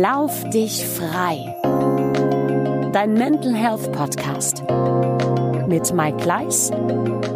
[0.00, 1.54] Lauf dich frei.
[2.94, 4.64] Dein Mental Health Podcast
[5.68, 6.70] mit Mike Gleis.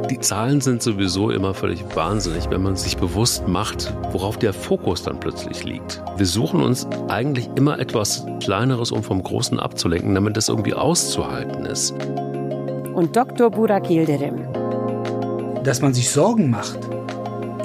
[0.09, 5.03] Die Zahlen sind sowieso immer völlig wahnsinnig, wenn man sich bewusst macht, worauf der Fokus
[5.03, 6.03] dann plötzlich liegt.
[6.17, 11.67] Wir suchen uns eigentlich immer etwas Kleineres, um vom Großen abzulenken, damit das irgendwie auszuhalten
[11.67, 11.95] ist.
[12.95, 13.51] Und Dr.
[13.51, 14.49] Burak Yildirim.
[15.63, 16.79] Dass man sich Sorgen macht,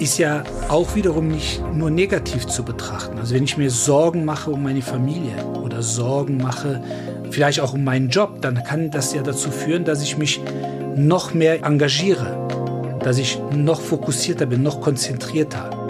[0.02, 3.20] ist ja auch wiederum nicht nur negativ zu betrachten.
[3.20, 6.82] Also wenn ich mir Sorgen mache um meine Familie oder Sorgen mache
[7.30, 10.42] vielleicht auch um meinen Job, dann kann das ja dazu führen, dass ich mich
[10.95, 12.48] noch mehr engagiere,
[13.04, 15.80] dass ich noch fokussierter bin, noch konzentrierter.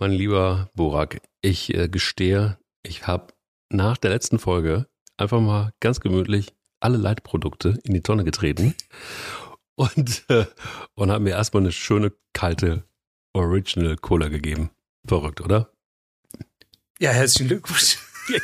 [0.00, 3.34] Mein lieber Borak, ich äh, gestehe, ich habe
[3.68, 4.86] nach der letzten Folge
[5.18, 8.74] einfach mal ganz gemütlich alle Leitprodukte in die Tonne getreten
[9.74, 10.46] und, äh,
[10.94, 12.84] und habe mir erstmal eine schöne kalte
[13.34, 14.70] Original Cola gegeben.
[15.06, 15.70] Verrückt, oder?
[16.98, 17.98] Ja, herzlichen Glückwunsch.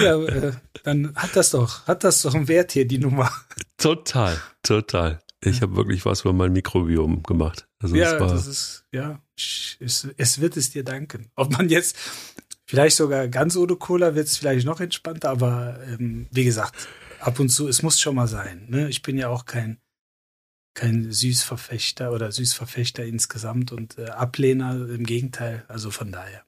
[0.00, 0.52] ja, äh,
[0.84, 3.30] dann hat das doch, hat das doch einen Wert hier, die Nummer.
[3.76, 5.20] Total, total.
[5.42, 7.66] Ich habe wirklich was für mein Mikrobiom gemacht.
[7.82, 11.30] Also ja, das ist, ja, es, es wird es dir danken.
[11.34, 11.96] Ob man jetzt
[12.66, 16.74] vielleicht sogar ganz ohne Cola wird es vielleicht noch entspannter, aber ähm, wie gesagt,
[17.20, 18.66] ab und zu, es muss schon mal sein.
[18.68, 18.88] Ne?
[18.90, 19.78] Ich bin ja auch kein,
[20.74, 26.44] kein Süßverfechter oder Süßverfechter insgesamt und äh, Ablehner im Gegenteil, also von daher.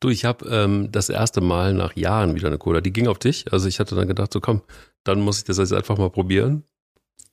[0.00, 2.80] Du, ich habe ähm, das erste Mal nach Jahren wieder eine Cola.
[2.82, 3.52] Die ging auf dich.
[3.52, 4.62] Also ich hatte dann gedacht, so komm,
[5.04, 6.64] dann muss ich das jetzt einfach mal probieren.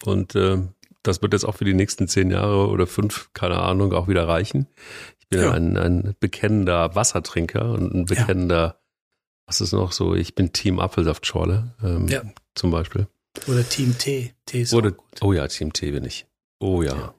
[0.06, 0.60] Und äh,
[1.04, 4.28] das wird jetzt auch für die nächsten zehn Jahre oder fünf, keine Ahnung, auch wieder
[4.28, 4.68] reichen.
[5.20, 5.52] Ich bin ja.
[5.52, 8.80] ein, ein bekennender Wassertrinker und ein bekennender, ja.
[9.46, 12.22] was ist noch so, ich bin Team Apfelsaftschorle ähm, ja.
[12.56, 13.08] zum Beispiel.
[13.48, 14.34] Oder Team Tee.
[14.46, 15.22] Tee ist Oder, gut.
[15.22, 16.28] Oh ja, Team Tee bin ich.
[16.60, 16.96] Oh ja.
[16.96, 17.16] ja.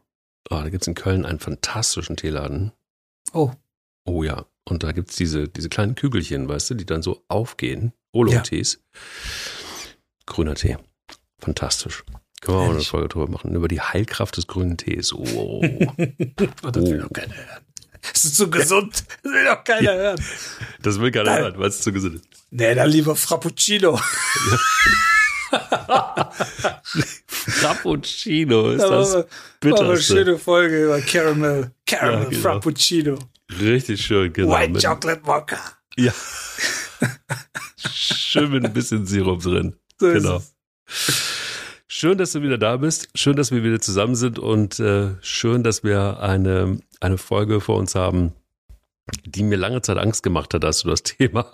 [0.50, 2.72] Oh, da gibt's in Köln einen fantastischen Teeladen.
[3.32, 3.53] Oh.
[4.04, 4.44] Oh ja.
[4.69, 7.92] Und da gibt's diese, diese kleinen Kügelchen, weißt du, die dann so aufgehen.
[8.12, 8.84] Olo-Tees.
[10.26, 10.76] Grüner Tee.
[11.38, 12.04] Fantastisch.
[12.42, 15.12] Können wir auch eine Folge drüber machen, über die Heilkraft des grünen Tees.
[15.12, 15.62] Oh.
[15.62, 15.62] oh
[16.70, 17.62] das will doch keiner hören.
[18.03, 19.04] Das ist zu gesund.
[19.22, 20.25] Das will doch keiner hören.
[20.82, 22.26] Das will keiner hören, weil es zu gesund ist.
[22.50, 23.97] Nee, dann lieber Frappuccino.
[27.28, 29.26] Frappuccino ist das
[29.60, 29.84] bitterste.
[29.84, 32.41] eine schöne Folge über Caramel, Caramel ja, genau.
[32.42, 33.19] Frappuccino.
[33.60, 34.59] Richtig schön, genau.
[34.59, 35.60] White Chocolate Mocha.
[35.97, 36.12] Ja.
[37.76, 39.76] schön mit ein bisschen Sirup drin.
[40.00, 40.42] So genau.
[42.03, 43.11] Schön, dass du wieder da bist.
[43.15, 47.77] Schön, dass wir wieder zusammen sind und äh, schön, dass wir eine, eine Folge vor
[47.77, 48.33] uns haben,
[49.25, 51.49] die mir lange Zeit Angst gemacht hat, als du das Thema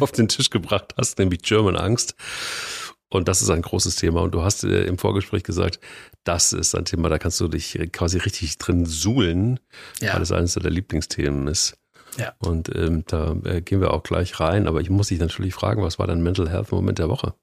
[0.00, 2.16] auf den Tisch gebracht hast, nämlich German Angst.
[3.10, 4.22] Und das ist ein großes Thema.
[4.22, 5.78] Und du hast äh, im Vorgespräch gesagt,
[6.24, 9.60] das ist ein Thema, da kannst du dich quasi richtig drin suhlen,
[10.00, 10.14] ja.
[10.14, 11.78] weil es eines deiner Lieblingsthemen ist.
[12.18, 12.34] Ja.
[12.38, 14.66] Und ähm, da äh, gehen wir auch gleich rein.
[14.66, 17.34] Aber ich muss dich natürlich fragen, was war dein Mental Health Moment der Woche?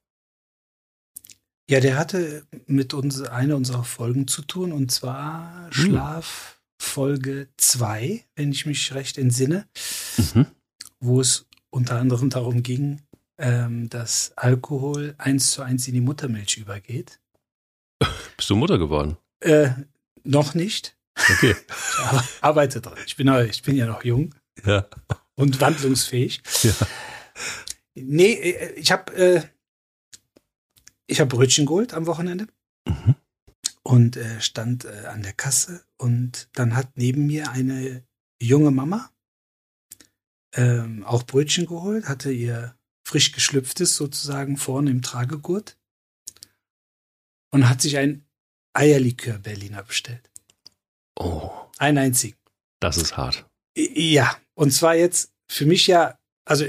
[1.69, 5.71] Ja, der hatte mit uns eine unserer Folgen zu tun und zwar hm.
[5.71, 9.67] Schlaf Folge 2, wenn ich mich recht entsinne,
[10.17, 10.45] mhm.
[10.99, 13.01] wo es unter anderem darum ging,
[13.37, 17.19] ähm, dass Alkohol eins zu eins in die Muttermilch übergeht.
[18.37, 19.17] Bist du Mutter geworden?
[19.41, 19.71] Äh,
[20.23, 20.97] noch nicht.
[21.17, 21.55] Okay.
[21.99, 22.97] Ich arbeite dran.
[23.07, 24.87] Ich bin, ich bin ja noch jung ja.
[25.33, 26.41] und wandlungsfähig.
[26.61, 26.73] Ja.
[27.95, 29.41] Nee, äh, ich habe äh,
[31.07, 32.47] ich habe Brötchen geholt am Wochenende
[32.87, 33.15] mhm.
[33.83, 38.05] und äh, stand äh, an der Kasse und dann hat neben mir eine
[38.41, 39.09] junge Mama
[40.53, 42.75] ähm, auch Brötchen geholt, hatte ihr
[43.07, 45.77] frisch geschlüpftes sozusagen vorne im Tragegurt
[47.51, 48.25] und hat sich ein
[48.73, 50.29] Eierlikör Berliner bestellt.
[51.17, 51.51] Oh.
[51.77, 52.37] Ein einzigen.
[52.79, 53.49] Das ist hart.
[53.75, 56.65] Ja, und zwar jetzt für mich ja, also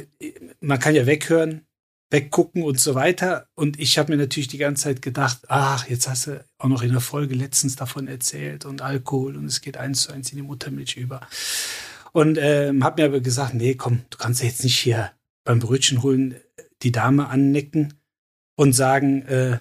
[0.60, 1.66] man kann ja weghören,
[2.10, 3.48] weggucken und so weiter.
[3.54, 6.82] Und ich habe mir natürlich die ganze Zeit gedacht, ach, jetzt hast du auch noch
[6.82, 10.36] in der Folge letztens davon erzählt und Alkohol und es geht eins zu eins in
[10.36, 11.20] die Muttermilch über.
[12.12, 15.12] Und ähm, habe mir aber gesagt, nee, komm, du kannst jetzt nicht hier
[15.44, 16.36] beim Brötchen holen
[16.82, 17.94] die Dame annecken
[18.56, 19.58] und sagen, äh,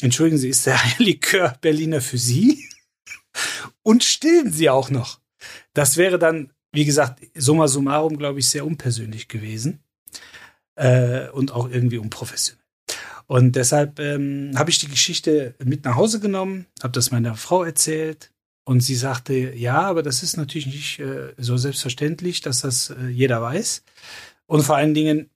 [0.00, 2.68] entschuldigen Sie, ist der Likör Berliner für Sie?
[3.82, 5.20] und stillen Sie auch noch.
[5.72, 9.82] Das wäre dann, wie gesagt, summa summarum, glaube ich, sehr unpersönlich gewesen
[10.76, 12.62] äh, und auch irgendwie unprofessionell.
[13.26, 17.64] Und deshalb ähm, habe ich die Geschichte mit nach Hause genommen, habe das meiner Frau
[17.64, 18.30] erzählt
[18.64, 23.08] und sie sagte, ja, aber das ist natürlich nicht äh, so selbstverständlich, dass das äh,
[23.08, 23.82] jeder weiß.
[24.46, 25.30] Und vor allen Dingen,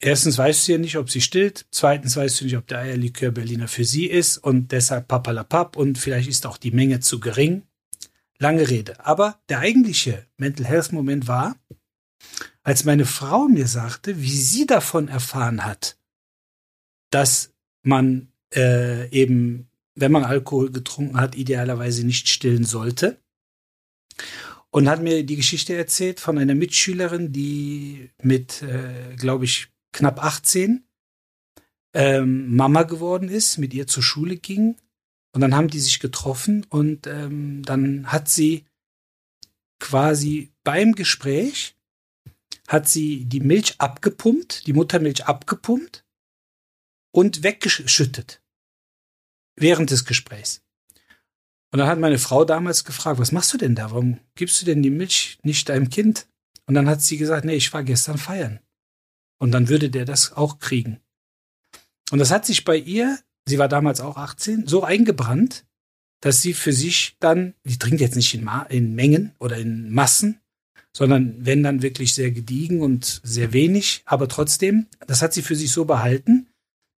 [0.00, 1.66] erstens weißt du ja nicht, ob sie stillt.
[1.70, 5.98] Zweitens weißt du nicht, ob der Eierlikör Berliner für sie ist und deshalb papalapap und
[5.98, 7.62] vielleicht ist auch die Menge zu gering.
[8.38, 9.04] Lange Rede.
[9.04, 11.56] Aber der eigentliche Mental Health Moment war,
[12.64, 15.98] als meine Frau mir sagte, wie sie davon erfahren hat,
[17.10, 17.52] dass
[17.82, 23.20] man äh, eben, wenn man Alkohol getrunken hat, idealerweise nicht stillen sollte.
[24.70, 30.24] Und hat mir die Geschichte erzählt von einer Mitschülerin, die mit, äh, glaube ich, knapp
[30.24, 30.84] 18
[31.92, 34.76] ähm, Mama geworden ist, mit ihr zur Schule ging.
[35.32, 38.64] Und dann haben die sich getroffen und ähm, dann hat sie
[39.78, 41.73] quasi beim Gespräch
[42.68, 46.04] hat sie die Milch abgepumpt, die Muttermilch abgepumpt
[47.12, 48.42] und weggeschüttet
[49.56, 50.62] während des Gesprächs.
[51.70, 53.90] Und dann hat meine Frau damals gefragt, was machst du denn da?
[53.90, 56.28] Warum gibst du denn die Milch nicht deinem Kind?
[56.66, 58.60] Und dann hat sie gesagt, nee, ich war gestern feiern.
[59.38, 61.00] Und dann würde der das auch kriegen.
[62.10, 65.66] Und das hat sich bei ihr, sie war damals auch 18, so eingebrannt,
[66.20, 69.92] dass sie für sich dann, die trinkt jetzt nicht in, Ma in Mengen oder in
[69.92, 70.40] Massen,
[70.96, 75.56] sondern wenn dann wirklich sehr gediegen und sehr wenig, aber trotzdem, das hat sie für
[75.56, 76.46] sich so behalten,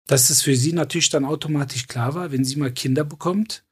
[0.06, 3.64] dass es für sie natürlich dann automatisch klar war, wenn sie mal Kinder bekommt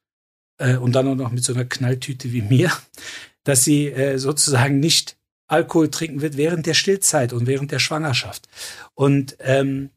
[0.58, 2.72] äh, und dann auch noch mit so einer Knalltüte wie mir,
[3.44, 5.16] dass sie äh, sozusagen nicht
[5.46, 8.48] Alkohol trinken wird während der Stillzeit und während der Schwangerschaft.
[8.94, 9.90] Und ähm,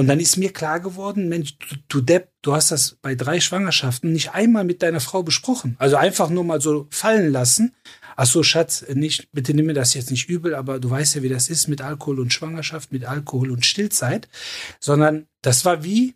[0.00, 3.38] und dann ist mir klar geworden, Mensch, du, du Depp, du hast das bei drei
[3.38, 5.76] Schwangerschaften nicht einmal mit deiner Frau besprochen.
[5.78, 7.74] Also einfach nur mal so fallen lassen.
[8.16, 11.22] Ach so, Schatz, nicht, bitte nimm mir das jetzt nicht übel, aber du weißt ja,
[11.22, 14.30] wie das ist mit Alkohol und Schwangerschaft, mit Alkohol und Stillzeit.
[14.78, 16.14] Sondern das war wie,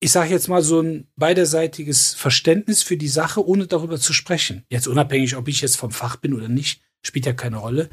[0.00, 4.64] ich sage jetzt mal, so ein beiderseitiges Verständnis für die Sache, ohne darüber zu sprechen.
[4.70, 7.90] Jetzt unabhängig, ob ich jetzt vom Fach bin oder nicht, spielt ja keine Rolle.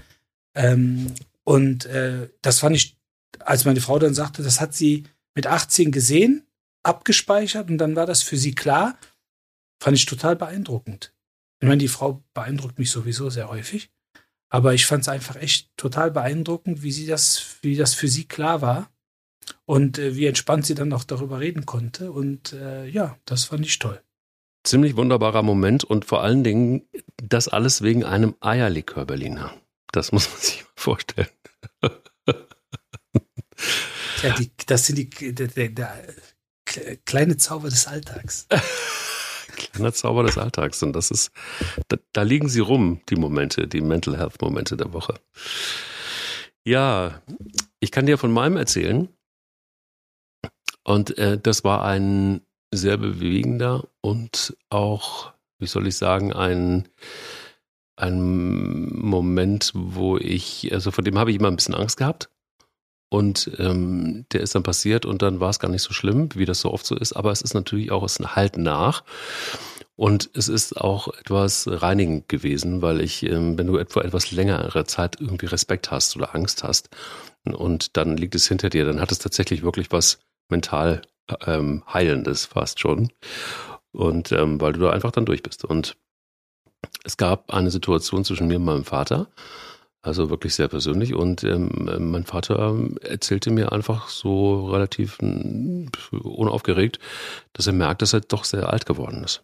[0.56, 2.99] Ähm, und äh, das fand ich
[3.40, 5.04] als meine Frau dann sagte, das hat sie
[5.36, 6.46] mit 18 gesehen,
[6.84, 8.98] abgespeichert und dann war das für sie klar,
[9.82, 11.14] fand ich total beeindruckend.
[11.62, 13.90] Ich meine, die Frau beeindruckt mich sowieso sehr häufig,
[14.50, 18.26] aber ich fand es einfach echt total beeindruckend, wie sie das, wie das für sie
[18.26, 18.90] klar war
[19.66, 23.66] und äh, wie entspannt sie dann auch darüber reden konnte und äh, ja, das fand
[23.66, 24.02] ich toll.
[24.64, 26.88] Ziemlich wunderbarer Moment und vor allen Dingen
[27.24, 29.54] das alles wegen einem Eierlikör Berliner.
[29.92, 31.30] Das muss man sich vorstellen.
[34.24, 38.48] Ja, die, das sind die der, der, der kleine Zauber des Alltags.
[39.56, 40.82] Kleiner Zauber des Alltags.
[40.84, 41.32] Und das ist,
[41.90, 45.20] da, da, liegen sie rum, die Momente, die Mental Health Momente der Woche.
[46.64, 47.22] Ja,
[47.80, 49.10] ich kann dir von meinem erzählen.
[50.84, 52.42] Und äh, das war ein
[52.74, 56.88] sehr bewegender und auch, wie soll ich sagen, ein,
[57.96, 62.30] ein Moment, wo ich, also von dem habe ich immer ein bisschen Angst gehabt.
[63.10, 66.46] Und ähm, der ist dann passiert und dann war es gar nicht so schlimm, wie
[66.46, 67.14] das so oft so ist.
[67.14, 69.04] Aber es ist natürlich auch, es halt nach.
[69.96, 74.86] Und es ist auch etwas reinigend gewesen, weil ich, ähm, wenn du etwa etwas längere
[74.86, 76.90] Zeit irgendwie Respekt hast oder Angst hast
[77.44, 81.02] und dann liegt es hinter dir, dann hat es tatsächlich wirklich was mental
[81.46, 83.12] ähm, Heilendes fast schon.
[83.92, 85.66] Und ähm, weil du da einfach dann durch bist.
[85.66, 85.98] Und
[87.04, 89.28] es gab eine Situation zwischen mir und meinem Vater,
[90.02, 91.14] also wirklich sehr persönlich.
[91.14, 91.70] Und ähm,
[92.12, 97.00] mein Vater erzählte mir einfach so relativ hm, unaufgeregt,
[97.54, 99.44] dass er merkt, dass er doch sehr alt geworden ist.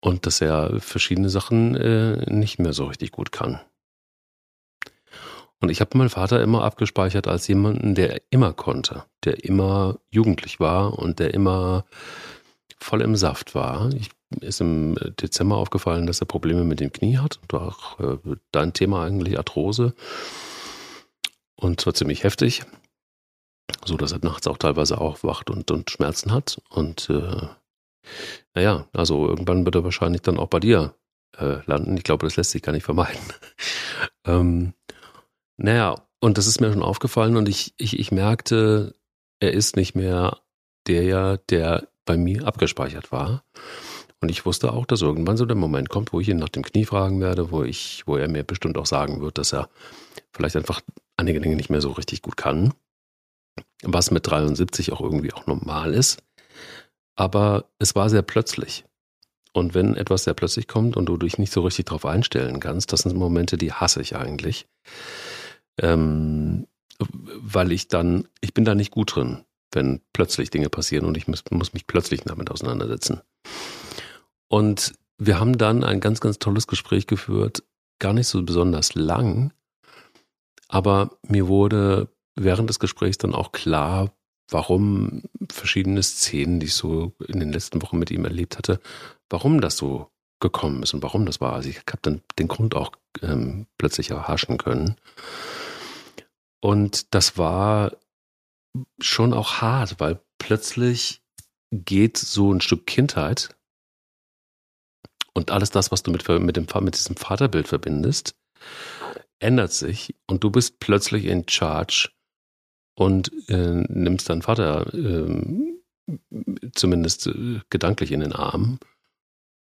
[0.00, 3.60] Und dass er verschiedene Sachen äh, nicht mehr so richtig gut kann.
[5.60, 10.60] Und ich habe meinen Vater immer abgespeichert als jemanden, der immer konnte, der immer jugendlich
[10.60, 11.86] war und der immer
[12.78, 13.90] voll im Saft war.
[13.94, 17.38] Ich ist im Dezember aufgefallen, dass er Probleme mit dem Knie hat.
[17.52, 18.18] Auch äh,
[18.50, 19.94] dein Thema eigentlich Arthrose.
[21.54, 22.64] Und zwar ziemlich heftig.
[23.84, 26.60] So dass er nachts auch teilweise aufwacht und, und Schmerzen hat.
[26.70, 27.46] Und äh,
[28.54, 30.94] naja, also irgendwann wird er wahrscheinlich dann auch bei dir
[31.38, 31.96] äh, landen.
[31.96, 33.20] Ich glaube, das lässt sich gar nicht vermeiden.
[34.24, 34.74] ähm,
[35.56, 38.94] naja, und das ist mir schon aufgefallen und ich, ich, ich merkte,
[39.40, 40.40] er ist nicht mehr
[40.86, 43.44] der, der bei mir abgespeichert war.
[44.20, 46.62] Und ich wusste auch, dass irgendwann so der Moment kommt, wo ich ihn nach dem
[46.62, 49.68] Knie fragen werde, wo ich, wo er mir bestimmt auch sagen wird, dass er
[50.32, 50.80] vielleicht einfach
[51.18, 52.72] einige Dinge nicht mehr so richtig gut kann.
[53.82, 56.22] Was mit 73 auch irgendwie auch normal ist.
[57.14, 58.84] Aber es war sehr plötzlich.
[59.52, 62.92] Und wenn etwas sehr plötzlich kommt und du dich nicht so richtig darauf einstellen kannst,
[62.92, 64.66] das sind Momente, die hasse ich eigentlich.
[65.80, 66.66] Ähm,
[66.98, 71.28] weil ich dann, ich bin da nicht gut drin, wenn plötzlich Dinge passieren und ich
[71.28, 73.20] muss, muss mich plötzlich damit auseinandersetzen.
[74.48, 77.62] Und wir haben dann ein ganz, ganz tolles Gespräch geführt,
[77.98, 79.52] gar nicht so besonders lang,
[80.68, 84.12] aber mir wurde während des Gesprächs dann auch klar,
[84.50, 88.80] warum verschiedene Szenen, die ich so in den letzten Wochen mit ihm erlebt hatte,
[89.28, 91.54] warum das so gekommen ist und warum das war.
[91.54, 92.92] Also ich habe dann den Grund auch
[93.22, 94.96] ähm, plötzlich erhaschen können.
[96.60, 97.92] Und das war
[99.00, 101.22] schon auch hart, weil plötzlich
[101.70, 103.56] geht so ein Stück Kindheit
[105.34, 108.34] und alles das, was du mit, mit, dem, mit diesem Vaterbild verbindest,
[109.38, 112.10] ändert sich und du bist plötzlich in Charge
[112.94, 115.76] und äh, nimmst deinen Vater äh,
[116.72, 118.78] zumindest äh, gedanklich in den Arm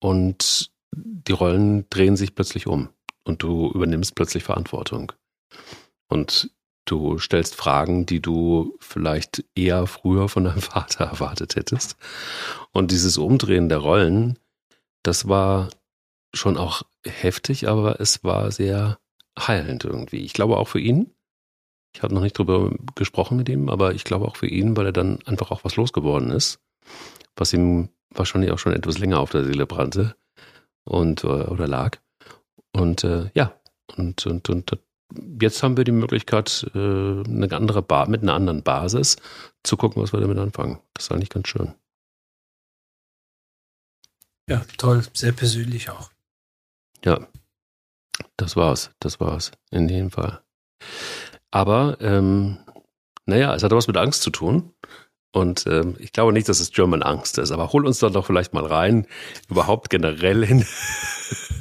[0.01, 2.91] und die Rollen drehen sich plötzlich um
[3.25, 5.13] und du übernimmst plötzlich Verantwortung.
[6.09, 6.51] Und
[6.93, 11.97] du stellst Fragen, die du vielleicht eher früher von deinem Vater erwartet hättest.
[12.71, 14.39] Und dieses Umdrehen der Rollen,
[15.03, 15.71] das war
[16.35, 18.99] schon auch heftig, aber es war sehr
[19.39, 20.21] heilend irgendwie.
[20.21, 21.11] Ich glaube auch für ihn.
[21.95, 24.87] Ich habe noch nicht drüber gesprochen mit ihm, aber ich glaube auch für ihn, weil
[24.87, 26.59] er dann einfach auch was losgeworden ist,
[27.37, 30.15] was ihm wahrscheinlich auch schon etwas länger auf der Seele brannte
[30.85, 31.99] und äh, oder lag.
[32.73, 33.55] Und äh, ja,
[33.97, 34.79] und, und, und
[35.41, 39.17] jetzt haben wir die Möglichkeit, äh, eine andere Bar mit einer anderen Basis
[39.63, 40.79] zu gucken, was wir damit anfangen.
[40.95, 41.75] Das ist eigentlich ganz schön.
[44.49, 46.11] Ja, toll, sehr persönlich auch.
[47.05, 47.27] Ja,
[48.37, 50.43] das war's, das war's, in jedem Fall.
[51.51, 52.59] Aber, ähm,
[53.27, 54.73] naja, es hat was mit Angst zu tun.
[55.35, 58.27] Und ähm, ich glaube nicht, dass es German Angst ist, aber hol uns doch doch
[58.27, 59.07] vielleicht mal rein,
[59.49, 60.67] überhaupt generell in,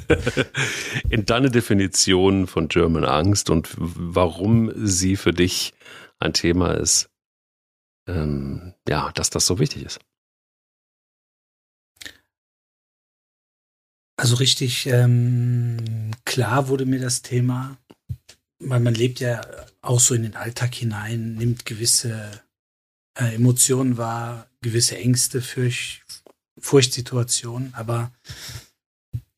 [1.08, 5.74] in deine Definition von German Angst und warum sie für dich
[6.18, 7.10] ein Thema ist,
[8.08, 10.00] ähm, ja, dass das so wichtig ist.
[14.16, 17.76] Also richtig ähm, klar wurde mir das Thema,
[18.60, 19.40] weil man lebt ja
[19.80, 22.42] auch so in den Alltag hinein, nimmt gewisse
[23.18, 26.22] äh, Emotionen wahr, gewisse Ängste, Furcht,
[26.58, 28.12] Furchtsituationen, aber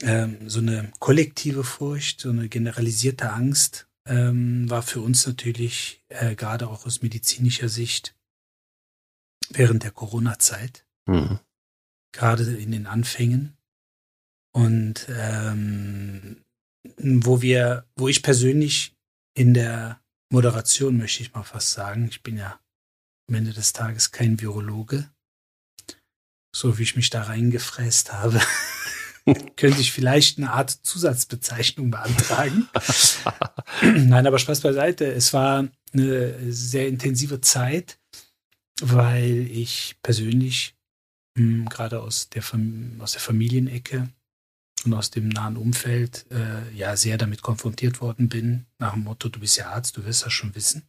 [0.02, 6.34] ähm, so eine kollektive Furcht, so eine generalisierte Angst ähm, war für uns natürlich äh,
[6.34, 8.14] gerade auch aus medizinischer Sicht
[9.50, 11.38] während der Corona-Zeit, mhm.
[12.12, 13.56] gerade in den Anfängen.
[14.52, 16.42] Und ähm,
[16.96, 18.94] wo wir, wo ich persönlich
[19.36, 22.60] in der Moderation möchte ich mal fast sagen, ich bin ja
[23.28, 25.10] am Ende des Tages kein Virologe,
[26.54, 28.40] so wie ich mich da reingefräst habe.
[29.57, 32.69] könnte ich vielleicht eine Art Zusatzbezeichnung beantragen.
[33.83, 35.07] Nein, aber Spaß beiseite.
[35.07, 37.99] Es war eine sehr intensive Zeit,
[38.81, 40.76] weil ich persönlich
[41.37, 42.43] mh, hm, gerade aus der,
[42.99, 44.09] aus der Familienecke
[44.85, 49.28] und aus dem nahen Umfeld äh, ja sehr damit konfrontiert worden bin, nach dem Motto,
[49.28, 50.83] du bist ja Arzt, du wirst das schon wissen.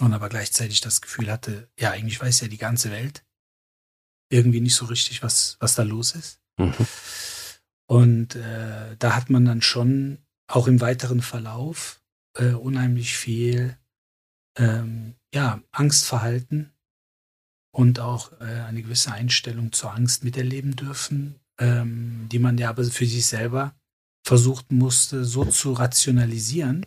[0.00, 3.24] Und aber gleichzeitig das Gefühl hatte, ja, eigentlich weiß ja die ganze Welt
[4.30, 6.41] irgendwie nicht so richtig, was, was da los ist.
[6.58, 6.74] Mhm.
[7.86, 12.00] Und äh, da hat man dann schon auch im weiteren Verlauf
[12.36, 13.76] äh, unheimlich viel
[14.56, 16.72] ähm, ja, Angstverhalten
[17.74, 22.84] und auch äh, eine gewisse Einstellung zur Angst miterleben dürfen, ähm, die man ja aber
[22.84, 23.74] für sich selber
[24.24, 26.86] versucht musste, so zu rationalisieren,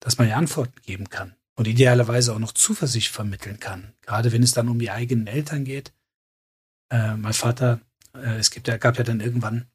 [0.00, 3.92] dass man ja Antworten geben kann und idealerweise auch noch Zuversicht vermitteln kann.
[4.02, 5.92] Gerade wenn es dann um die eigenen Eltern geht.
[6.92, 7.80] Äh, mein Vater
[8.12, 9.66] es gibt ja, gab ja dann irgendwann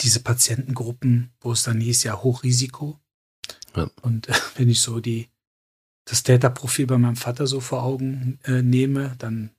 [0.00, 3.00] diese Patientengruppen, wo es dann hieß, ja, Hochrisiko.
[3.76, 3.90] Ja.
[4.02, 5.28] Und äh, wenn ich so die,
[6.04, 9.50] das Täterprofil bei meinem Vater so vor Augen äh, nehme, dann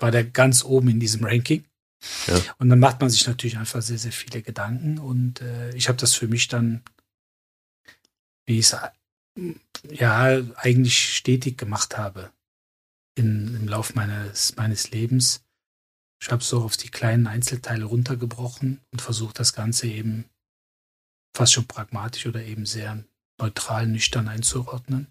[0.00, 1.64] war der ganz oben in diesem Ranking.
[2.26, 2.40] Ja.
[2.58, 4.98] Und dann macht man sich natürlich einfach sehr, sehr viele Gedanken.
[4.98, 6.82] Und äh, ich habe das für mich dann,
[8.44, 8.76] wie ich es
[9.88, 12.32] ja eigentlich stetig gemacht habe
[13.14, 15.41] in, im Lauf meines, meines Lebens,
[16.22, 20.26] ich habe so auf die kleinen Einzelteile runtergebrochen und versucht, das Ganze eben
[21.36, 23.02] fast schon pragmatisch oder eben sehr
[23.40, 25.08] neutral, nüchtern einzuordnen.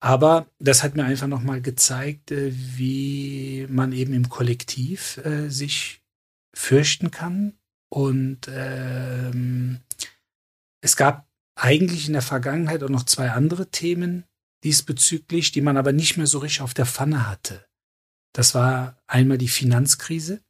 [0.00, 6.02] Aber das hat mir einfach nochmal gezeigt, äh, wie man eben im Kollektiv äh, sich
[6.54, 7.58] fürchten kann.
[7.90, 9.80] Und ähm,
[10.80, 14.24] es gab eigentlich in der Vergangenheit auch noch zwei andere Themen
[14.64, 17.66] diesbezüglich, die man aber nicht mehr so richtig auf der Pfanne hatte.
[18.36, 20.42] Das war einmal die Finanzkrise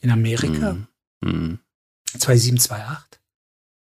[0.00, 0.72] in Amerika,
[1.20, 1.60] mm.
[2.12, 3.20] 27, 28,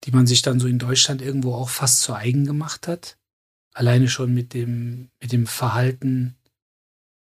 [0.05, 3.17] die man sich dann so in Deutschland irgendwo auch fast zu eigen gemacht hat.
[3.73, 6.37] Alleine schon mit dem, mit dem Verhalten,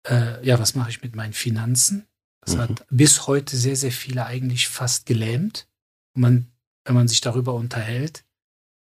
[0.07, 2.07] äh, ja, was mache ich mit meinen Finanzen?
[2.41, 2.61] Das mhm.
[2.61, 5.67] hat bis heute sehr, sehr viele eigentlich fast gelähmt.
[6.15, 6.51] Und man,
[6.85, 8.25] wenn man sich darüber unterhält,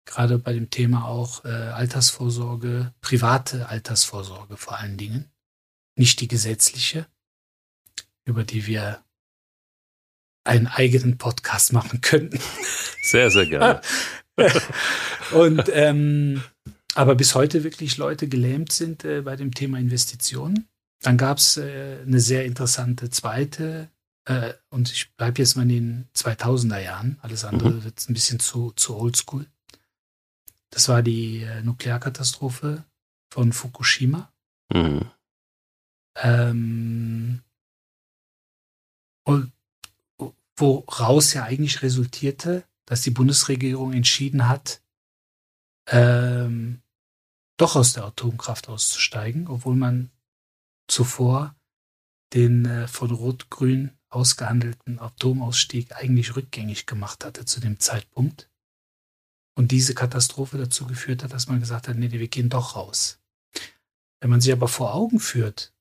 [0.04, 5.30] gerade bei dem Thema auch äh, Altersvorsorge, private Altersvorsorge vor allen Dingen,
[5.96, 7.06] nicht die gesetzliche,
[8.24, 9.02] über die wir
[10.44, 12.38] einen eigenen Podcast machen könnten.
[13.02, 13.80] Sehr, sehr gerne.
[15.32, 16.42] Und ähm,
[16.94, 20.68] aber bis heute wirklich Leute gelähmt sind äh, bei dem Thema Investitionen.
[21.02, 23.90] Dann gab es äh, eine sehr interessante zweite,
[24.26, 27.84] äh, und ich bleibe jetzt mal in den 2000er Jahren, alles andere mhm.
[27.84, 29.46] wird ein bisschen zu, zu oldschool.
[30.70, 32.84] Das war die äh, Nuklearkatastrophe
[33.30, 34.32] von Fukushima.
[34.72, 35.10] Mhm.
[36.16, 37.42] Ähm,
[39.24, 39.52] und
[40.56, 44.80] woraus ja eigentlich resultierte, dass die Bundesregierung entschieden hat,
[45.88, 46.80] ähm,
[47.58, 50.10] doch aus der Atomkraft auszusteigen, obwohl man
[50.88, 51.54] zuvor
[52.32, 58.48] den äh, von Rot-Grün ausgehandelten Atomausstieg eigentlich rückgängig gemacht hatte zu dem Zeitpunkt.
[59.58, 63.20] Und diese Katastrophe dazu geführt hat, dass man gesagt hat, nee, wir gehen doch raus.
[64.20, 65.74] Wenn man sich aber vor Augen führt,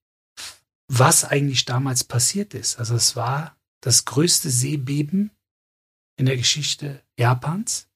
[0.87, 5.31] was eigentlich damals passiert ist, also es war das größte Seebeben
[6.17, 7.87] in der Geschichte Japans,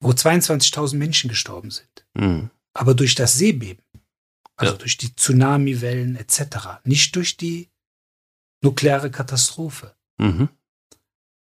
[0.00, 2.06] wo 22.000 Menschen gestorben sind.
[2.14, 2.50] Mhm.
[2.72, 3.84] Aber durch das Seebeben,
[4.56, 4.78] also ja.
[4.78, 7.70] durch die Tsunamiwellen etc., nicht durch die
[8.62, 9.94] nukleare Katastrophe.
[10.18, 10.48] Mhm.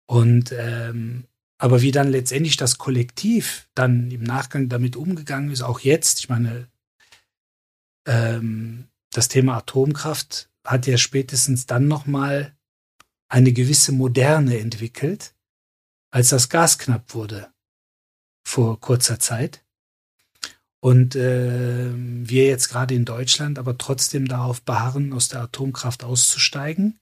[0.07, 1.27] Und ähm,
[1.59, 6.29] aber wie dann letztendlich das Kollektiv dann im Nachgang damit umgegangen ist, auch jetzt, ich
[6.29, 6.69] meine,
[8.07, 12.57] ähm, das Thema Atomkraft hat ja spätestens dann nochmal
[13.29, 15.35] eine gewisse Moderne entwickelt,
[16.11, 17.53] als das Gas knapp wurde
[18.47, 19.65] vor kurzer Zeit.
[20.81, 27.01] Und äh, wir jetzt gerade in Deutschland aber trotzdem darauf beharren, aus der Atomkraft auszusteigen,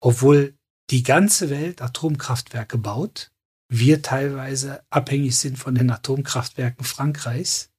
[0.00, 0.56] obwohl
[0.90, 3.32] die ganze Welt Atomkraftwerke baut,
[3.68, 7.73] wir teilweise abhängig sind von den Atomkraftwerken Frankreichs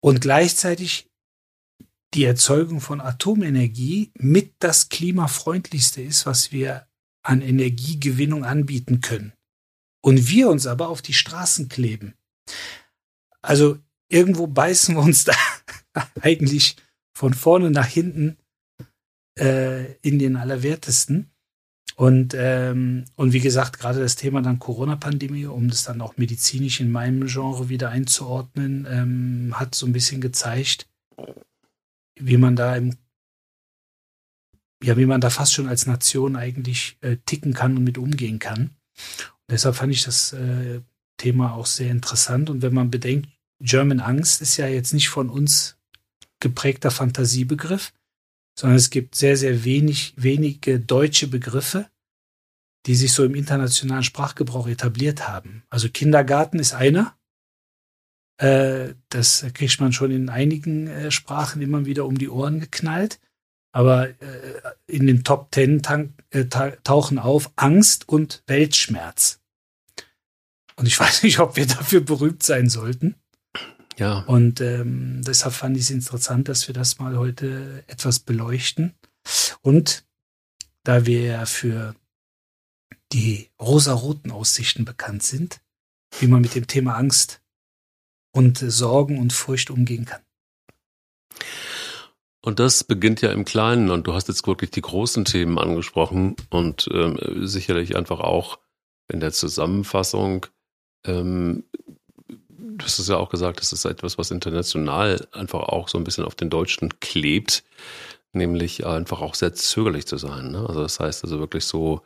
[0.00, 1.10] und gleichzeitig
[2.14, 6.86] die Erzeugung von Atomenergie mit das klimafreundlichste ist, was wir
[7.22, 9.32] an Energiegewinnung anbieten können.
[10.02, 12.14] Und wir uns aber auf die Straßen kleben.
[13.42, 15.34] Also irgendwo beißen wir uns da
[16.20, 16.76] eigentlich
[17.12, 18.38] von vorne nach hinten
[19.38, 21.30] äh, in den Allerwertesten.
[22.00, 26.80] Und, ähm, und wie gesagt, gerade das Thema dann Corona-Pandemie, um das dann auch medizinisch
[26.80, 30.88] in meinem Genre wieder einzuordnen, ähm, hat so ein bisschen gezeigt,
[32.18, 32.96] wie man da im,
[34.82, 38.38] ja, wie man da fast schon als Nation eigentlich äh, ticken kann und mit umgehen
[38.38, 38.70] kann.
[38.70, 40.80] Und deshalb fand ich das äh,
[41.18, 42.48] Thema auch sehr interessant.
[42.48, 43.28] Und wenn man bedenkt,
[43.60, 45.76] German Angst ist ja jetzt nicht von uns
[46.40, 47.92] geprägter Fantasiebegriff,
[48.58, 51.88] sondern es gibt sehr, sehr wenig, wenige deutsche Begriffe,
[52.86, 55.62] die sich so im internationalen Sprachgebrauch etabliert haben.
[55.70, 57.16] Also Kindergarten ist einer,
[58.40, 63.20] äh, das kriegt man schon in einigen äh, Sprachen immer wieder um die Ohren geknallt.
[63.72, 64.14] Aber äh,
[64.86, 65.82] in den Top Ten
[66.82, 69.40] tauchen auf Angst und Weltschmerz.
[70.76, 73.14] Und ich weiß nicht, ob wir dafür berühmt sein sollten.
[73.98, 74.20] Ja.
[74.20, 78.94] Und ähm, deshalb fand ich es interessant, dass wir das mal heute etwas beleuchten.
[79.62, 80.04] Und
[80.84, 81.94] da wir ja für
[83.12, 85.60] die rosaroten Aussichten bekannt sind,
[86.18, 87.42] wie man mit dem Thema Angst
[88.32, 90.22] und Sorgen und Furcht umgehen kann.
[92.42, 96.36] Und das beginnt ja im Kleinen und du hast jetzt wirklich die großen Themen angesprochen
[96.48, 98.58] und ähm, sicherlich einfach auch
[99.08, 100.46] in der Zusammenfassung.
[101.04, 101.64] Ähm,
[102.80, 106.04] du hast es ja auch gesagt, das ist etwas, was international einfach auch so ein
[106.04, 107.64] bisschen auf den Deutschen klebt,
[108.32, 110.50] nämlich einfach auch sehr zögerlich zu sein.
[110.50, 110.64] Ne?
[110.66, 112.02] Also das heißt also wirklich so,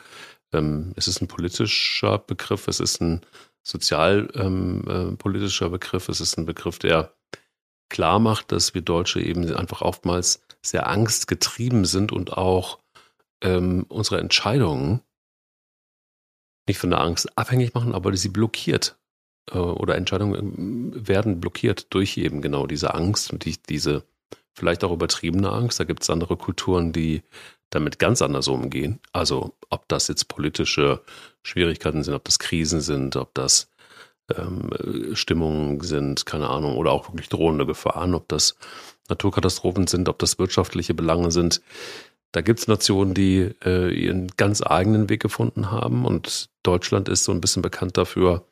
[0.53, 3.21] ähm, es ist ein politischer Begriff, es ist ein
[3.63, 6.09] sozialpolitischer ähm, äh, Begriff.
[6.09, 7.13] Es ist ein Begriff, der
[7.89, 12.79] klar macht, dass wir Deutsche eben einfach oftmals sehr angstgetrieben sind und auch
[13.43, 15.01] ähm, unsere Entscheidungen
[16.67, 18.97] nicht von der Angst abhängig machen, aber sie blockiert.
[19.51, 24.05] Äh, oder Entscheidungen ähm, werden blockiert durch eben genau diese Angst und die, diese
[24.55, 25.81] vielleicht auch übertriebene Angst.
[25.81, 27.23] Da gibt es andere Kulturen, die
[27.71, 29.01] damit ganz anders umgehen.
[29.13, 31.01] Also ob das jetzt politische
[31.43, 33.69] Schwierigkeiten sind, ob das Krisen sind, ob das
[34.37, 34.71] ähm,
[35.15, 38.57] Stimmungen sind, keine Ahnung, oder auch wirklich drohende Gefahren, ob das
[39.09, 41.61] Naturkatastrophen sind, ob das wirtschaftliche Belange sind.
[42.33, 47.25] Da gibt es Nationen, die äh, ihren ganz eigenen Weg gefunden haben und Deutschland ist
[47.25, 48.45] so ein bisschen bekannt dafür,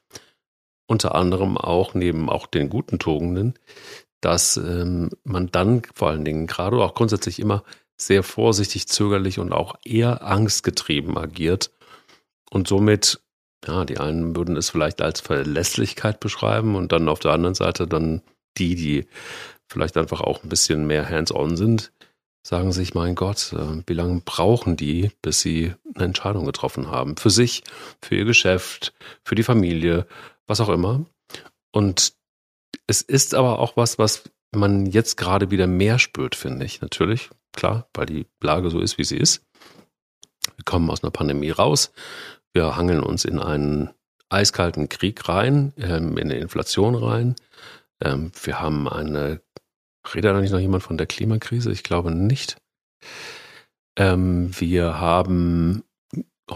[0.93, 3.55] unter anderem auch neben auch den guten Tugenden,
[4.21, 7.65] dass ähm, man dann vor allen Dingen gerade auch grundsätzlich immer
[7.97, 11.71] sehr vorsichtig, zögerlich und auch eher angstgetrieben agiert
[12.51, 13.21] und somit
[13.67, 17.87] Ja, die einen würden es vielleicht als Verlässlichkeit beschreiben und dann auf der anderen Seite
[17.87, 18.23] dann
[18.59, 19.07] die, die
[19.69, 21.93] vielleicht einfach auch ein bisschen mehr hands-on sind,
[22.45, 27.17] sagen sich, mein Gott, äh, wie lange brauchen die, bis sie eine Entscheidung getroffen haben?
[27.17, 27.63] Für sich,
[28.03, 28.93] für ihr Geschäft,
[29.25, 30.07] für die Familie,
[30.47, 31.05] was auch immer.
[31.73, 32.15] Und
[32.87, 34.25] es ist aber auch was, was
[34.55, 36.81] man jetzt gerade wieder mehr spürt, finde ich.
[36.81, 39.45] Natürlich, klar, weil die Lage so ist, wie sie ist.
[40.57, 41.93] Wir kommen aus einer Pandemie raus.
[42.53, 43.91] Wir hangeln uns in einen
[44.29, 47.37] eiskalten Krieg rein, ähm, in eine Inflation rein.
[48.03, 49.41] Ähm, wir haben eine,
[50.15, 51.71] redet da nicht noch jemand von der Klimakrise?
[51.71, 52.57] Ich glaube nicht.
[53.97, 55.85] Ähm, wir haben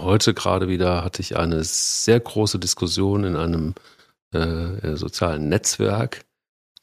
[0.03, 3.75] heute gerade wieder, hatte ich eine sehr große Diskussion in einem
[4.33, 6.25] äh, sozialen Netzwerk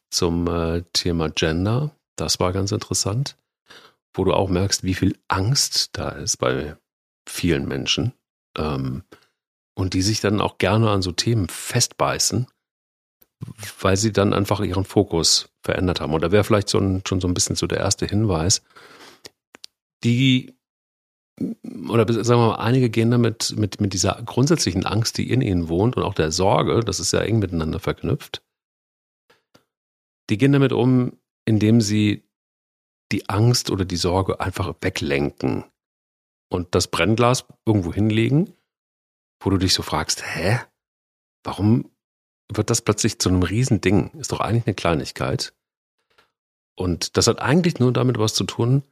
[0.10, 1.92] zum äh, Thema Gender.
[2.16, 3.36] Das war ganz interessant,
[4.14, 6.78] wo du auch merkst, wie viel Angst da ist bei
[7.28, 8.14] vielen Menschen
[8.58, 9.04] ähm,
[9.76, 12.48] und die sich dann auch gerne an so Themen festbeißen,
[13.80, 16.14] weil sie dann einfach ihren Fokus verändert haben.
[16.14, 18.62] Und da wäre vielleicht so ein, schon so ein bisschen so der erste Hinweis.
[20.04, 20.54] Die
[21.40, 25.68] oder sagen wir mal, einige gehen damit mit, mit dieser grundsätzlichen Angst, die in ihnen
[25.68, 28.44] wohnt und auch der Sorge, das ist ja eng miteinander verknüpft,
[30.30, 32.24] die gehen damit um, indem sie
[33.12, 35.66] die Angst oder die Sorge einfach weglenken
[36.50, 38.54] und das Brennglas irgendwo hinlegen,
[39.42, 40.60] wo du dich so fragst, hä?
[41.44, 41.92] Warum
[42.52, 44.12] wird das plötzlich zu einem Riesending?
[44.12, 45.54] Ist doch eigentlich eine Kleinigkeit.
[46.76, 48.84] Und das hat eigentlich nur damit was zu tun,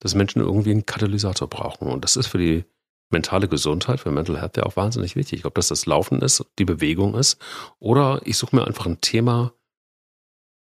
[0.00, 1.88] dass Menschen irgendwie einen Katalysator brauchen.
[1.88, 2.64] Und das ist für die
[3.10, 5.44] mentale Gesundheit, für Mental Health ja auch wahnsinnig wichtig.
[5.44, 7.38] Ob das das Laufen ist, die Bewegung ist,
[7.78, 9.52] oder ich suche mir einfach ein Thema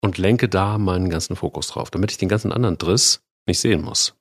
[0.02, 3.82] und lenke da meinen ganzen Fokus drauf, damit ich den ganzen anderen Driss nicht sehen
[3.82, 4.15] muss.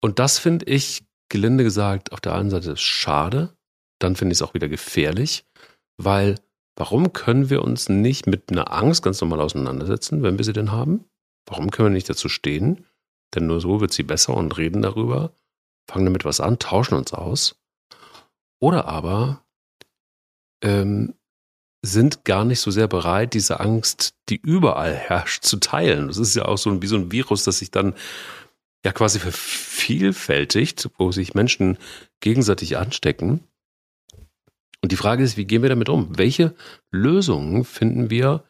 [0.00, 3.56] Und das finde ich, gelinde gesagt, auf der einen Seite schade,
[3.98, 5.44] dann finde ich es auch wieder gefährlich,
[5.96, 6.36] weil
[6.76, 10.70] warum können wir uns nicht mit einer Angst ganz normal auseinandersetzen, wenn wir sie denn
[10.70, 11.04] haben?
[11.48, 12.84] Warum können wir nicht dazu stehen?
[13.34, 15.32] Denn nur so wird sie besser und reden darüber,
[15.88, 17.56] fangen damit was an, tauschen uns aus.
[18.60, 19.42] Oder aber
[20.62, 21.14] ähm,
[21.82, 26.08] sind gar nicht so sehr bereit, diese Angst, die überall herrscht, zu teilen.
[26.08, 27.94] Das ist ja auch so wie so ein Virus, das sich dann
[28.84, 31.78] ja quasi vervielfältigt, wo sich Menschen
[32.20, 33.44] gegenseitig anstecken.
[34.82, 36.18] Und die Frage ist, wie gehen wir damit um?
[36.18, 36.54] Welche
[36.90, 38.44] Lösungen finden wir,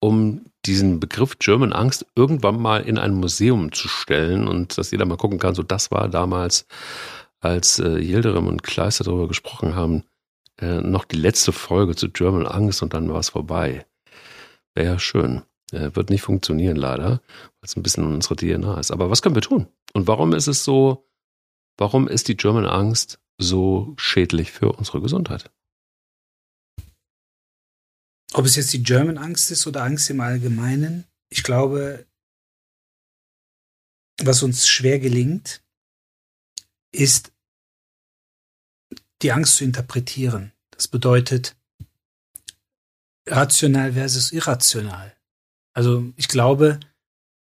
[0.00, 5.04] um diesen Begriff German Angst irgendwann mal in ein Museum zu stellen und dass jeder
[5.04, 6.66] mal gucken kann, so das war damals,
[7.40, 10.04] als äh, Yildirim und Kleister darüber gesprochen haben,
[10.60, 13.86] äh, noch die letzte Folge zu German Angst und dann war es vorbei.
[14.74, 15.42] Wäre ja schön.
[15.72, 17.20] Äh, wird nicht funktionieren leider, weil
[17.62, 18.90] es ein bisschen in unserer DNA ist.
[18.90, 19.66] Aber was können wir tun?
[19.94, 21.08] Und warum ist es so,
[21.76, 25.50] warum ist die German Angst so schädlich für unsere Gesundheit?
[28.32, 32.06] Ob es jetzt die German Angst ist oder Angst im Allgemeinen, ich glaube,
[34.18, 35.62] was uns schwer gelingt,
[36.92, 37.32] ist
[39.22, 40.52] die Angst zu interpretieren.
[40.70, 41.56] Das bedeutet
[43.28, 45.16] rational versus irrational.
[45.74, 46.80] Also ich glaube,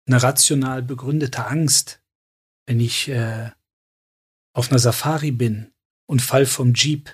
[0.08, 2.02] eine rational begründete Angst,
[2.66, 3.52] wenn ich äh,
[4.54, 5.74] auf einer Safari bin
[6.08, 7.10] und fall vom Jeep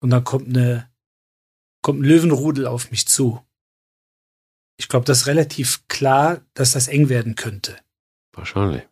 [0.00, 0.87] und dann kommt eine
[1.82, 3.42] kommt ein Löwenrudel auf mich zu.
[4.78, 7.76] Ich glaube, das ist relativ klar, dass das eng werden könnte.
[8.32, 8.82] Wahrscheinlich.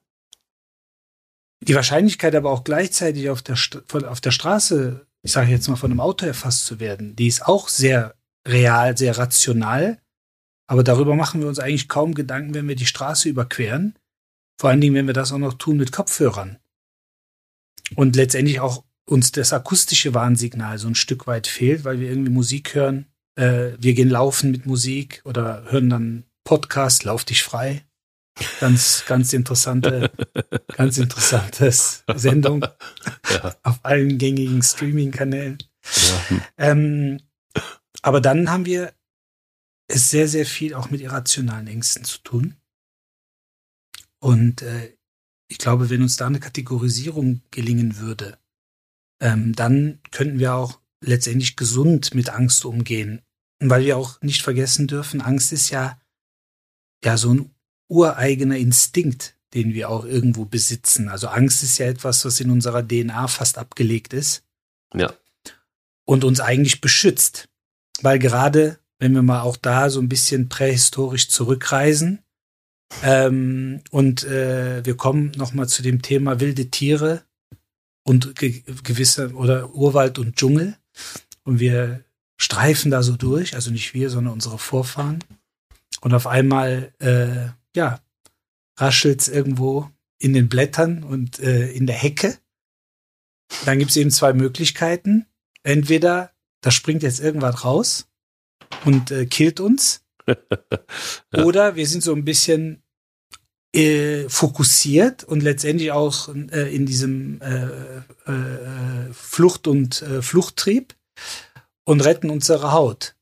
[1.60, 3.56] Die Wahrscheinlichkeit aber auch gleichzeitig auf der,
[4.08, 7.46] auf der Straße, ich sage jetzt mal von einem Auto erfasst zu werden, die ist
[7.46, 8.14] auch sehr
[8.46, 10.00] real, sehr rational.
[10.68, 13.96] Aber darüber machen wir uns eigentlich kaum Gedanken, wenn wir die Straße überqueren.
[14.60, 16.58] Vor allen Dingen, wenn wir das auch noch tun mit Kopfhörern.
[17.94, 22.32] Und letztendlich auch uns das akustische Warnsignal so ein Stück weit fehlt, weil wir irgendwie
[22.32, 23.06] Musik hören.
[23.36, 27.84] Äh, wir gehen laufen mit Musik oder hören dann Podcast, Lauf dich frei.
[28.60, 30.10] Ganz, ganz interessante,
[30.76, 32.66] ganz interessantes Sendung
[33.30, 33.56] ja.
[33.62, 35.58] auf allen gängigen Streaming-Kanälen.
[35.84, 36.40] Ja.
[36.58, 37.20] Ähm,
[38.02, 38.92] aber dann haben wir
[39.88, 42.56] es sehr, sehr viel auch mit irrationalen Ängsten zu tun.
[44.18, 44.96] Und äh,
[45.48, 48.38] ich glaube, wenn uns da eine Kategorisierung gelingen würde,
[49.20, 53.22] ähm, dann könnten wir auch letztendlich gesund mit Angst umgehen.
[53.58, 55.98] Weil wir auch nicht vergessen dürfen, Angst ist ja,
[57.02, 57.54] ja so ein
[57.88, 61.08] ureigener Instinkt, den wir auch irgendwo besitzen.
[61.08, 64.44] Also Angst ist ja etwas, was in unserer DNA fast abgelegt ist.
[64.94, 65.12] Ja.
[66.04, 67.48] Und uns eigentlich beschützt.
[68.02, 72.22] Weil gerade, wenn wir mal auch da so ein bisschen prähistorisch zurückreisen,
[73.02, 77.24] ähm, und äh, wir kommen nochmal zu dem Thema wilde Tiere
[78.06, 80.76] und ge gewisse oder Urwald und Dschungel.
[81.42, 82.04] Und wir
[82.36, 85.22] streifen da so durch, also nicht wir, sondern unsere Vorfahren.
[86.00, 88.00] Und auf einmal, äh, ja,
[88.78, 92.38] raschelt's irgendwo in den Blättern und äh, in der Hecke.
[93.64, 95.26] Dann gibt's eben zwei Möglichkeiten.
[95.62, 98.08] Entweder da springt jetzt irgendwas raus
[98.84, 100.04] und äh, killt uns.
[100.28, 101.44] ja.
[101.44, 102.82] Oder wir sind so ein bisschen
[103.76, 107.66] äh, fokussiert und letztendlich auch äh, in diesem äh,
[108.30, 110.94] äh, Flucht- und äh, Fluchttrieb
[111.84, 113.14] und retten unsere Haut.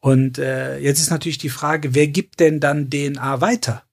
[0.00, 3.84] Und äh, jetzt ist natürlich die Frage, wer gibt denn dann DNA weiter?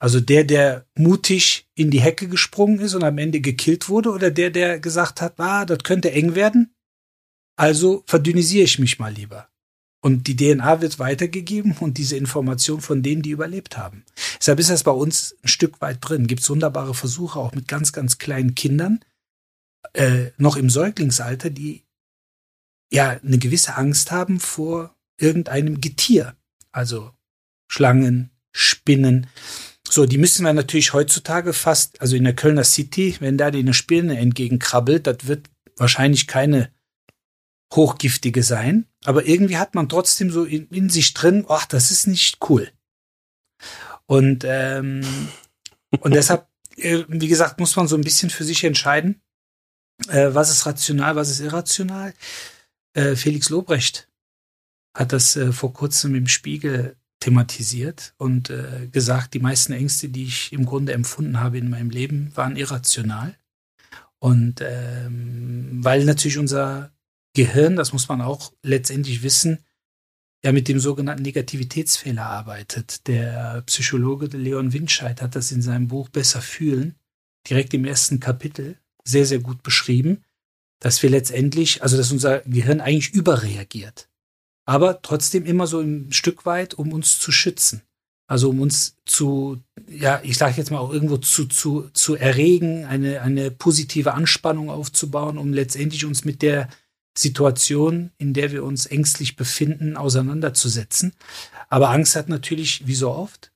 [0.00, 4.30] Also der, der mutig in die Hecke gesprungen ist und am Ende gekillt wurde, oder
[4.30, 6.74] der, der gesagt hat, ah, das könnte eng werden,
[7.56, 9.48] also verdünnisiere ich mich mal lieber.
[10.00, 14.04] Und die DNA wird weitergegeben und diese Information von denen, die überlebt haben.
[14.38, 16.28] Deshalb ist das bei uns ein Stück weit drin.
[16.28, 19.00] Gibt es wunderbare Versuche auch mit ganz, ganz kleinen Kindern,
[19.94, 21.82] äh, noch im Säuglingsalter, die
[22.92, 26.36] ja eine gewisse Angst haben vor irgendeinem Getier.
[26.70, 27.10] Also
[27.66, 29.26] Schlangen, Spinnen.
[29.88, 33.60] So, die müssen wir natürlich heutzutage fast, also in der Kölner City, wenn da die
[33.60, 36.70] eine Spinne entgegenkrabbelt, das wird wahrscheinlich keine
[37.74, 42.06] hochgiftige sein, aber irgendwie hat man trotzdem so in, in sich drin, ach, das ist
[42.06, 42.70] nicht cool.
[44.06, 45.02] Und, ähm,
[46.00, 49.20] und deshalb, äh, wie gesagt, muss man so ein bisschen für sich entscheiden,
[50.08, 52.14] äh, was ist rational, was ist irrational.
[52.94, 54.08] Äh, Felix Lobrecht
[54.96, 60.24] hat das äh, vor kurzem im Spiegel thematisiert und äh, gesagt, die meisten Ängste, die
[60.24, 63.36] ich im Grunde empfunden habe in meinem Leben, waren irrational.
[64.20, 66.92] Und ähm, weil natürlich unser
[67.34, 69.58] Gehirn, das muss man auch letztendlich wissen,
[70.44, 73.06] ja mit dem sogenannten Negativitätsfehler arbeitet.
[73.06, 76.94] Der Psychologe Leon Winscheid hat das in seinem Buch Besser fühlen,
[77.48, 80.24] direkt im ersten Kapitel, sehr, sehr gut beschrieben,
[80.80, 84.08] dass wir letztendlich, also dass unser Gehirn eigentlich überreagiert.
[84.64, 87.82] Aber trotzdem immer so ein Stück weit, um uns zu schützen.
[88.30, 92.84] Also um uns zu, ja, ich sage jetzt mal auch irgendwo zu, zu, zu erregen,
[92.84, 96.68] eine, eine positive Anspannung aufzubauen, um letztendlich uns mit der
[97.18, 101.12] Situation, in der wir uns ängstlich befinden, auseinanderzusetzen.
[101.68, 103.52] Aber Angst hat natürlich, wie so oft,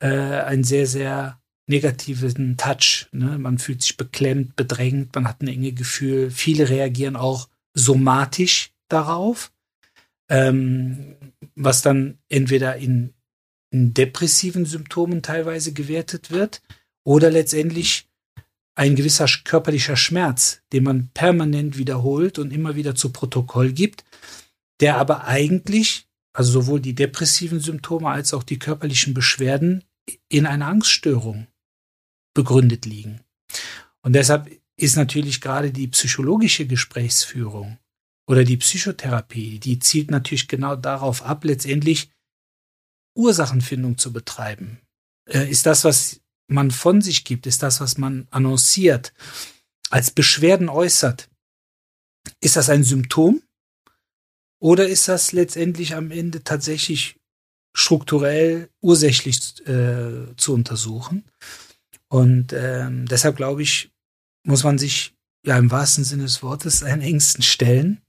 [0.00, 3.08] äh, einen sehr, sehr negativen Touch.
[3.12, 3.38] Ne?
[3.38, 6.30] Man fühlt sich beklemmt, bedrängt, man hat ein enge Gefühl.
[6.30, 9.52] Viele reagieren auch somatisch darauf,
[10.28, 11.16] ähm,
[11.54, 13.14] was dann entweder in,
[13.70, 16.60] in depressiven Symptomen teilweise gewertet wird
[17.04, 18.08] oder letztendlich
[18.74, 24.04] ein gewisser körperlicher Schmerz, den man permanent wiederholt und immer wieder zu Protokoll gibt,
[24.80, 29.84] der aber eigentlich, also sowohl die depressiven Symptome als auch die körperlichen Beschwerden
[30.28, 31.46] in einer Angststörung
[32.34, 33.20] begründet liegen.
[34.02, 37.78] Und deshalb ist natürlich gerade die psychologische Gesprächsführung
[38.26, 42.10] oder die Psychotherapie, die zielt natürlich genau darauf ab, letztendlich
[43.16, 44.80] Ursachenfindung zu betreiben.
[45.28, 49.12] Äh, ist das, was man von sich gibt, ist das, was man annonciert,
[49.90, 51.28] als Beschwerden äußert,
[52.40, 53.42] ist das ein Symptom
[54.60, 57.20] oder ist das letztendlich am Ende tatsächlich
[57.74, 61.24] strukturell ursächlich äh, zu untersuchen?
[62.08, 63.90] Und ähm, deshalb glaube ich,
[64.44, 68.00] muss man sich ja im wahrsten Sinne des Wortes seinen Ängsten stellen.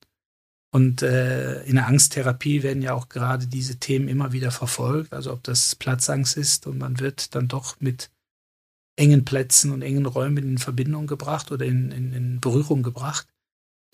[0.72, 5.14] Und äh, in der Angsttherapie werden ja auch gerade diese Themen immer wieder verfolgt.
[5.14, 8.12] Also ob das Platzangst ist und man wird dann doch mit
[8.96, 13.28] engen Plätzen und engen Räumen in Verbindung gebracht oder in, in, in Berührung gebracht.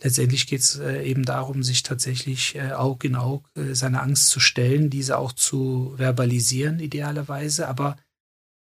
[0.04, 4.30] Letztendlich geht es äh, eben darum, sich tatsächlich äh, Aug in Aug äh, seine Angst
[4.30, 7.98] zu stellen, diese auch zu verbalisieren, idealerweise, aber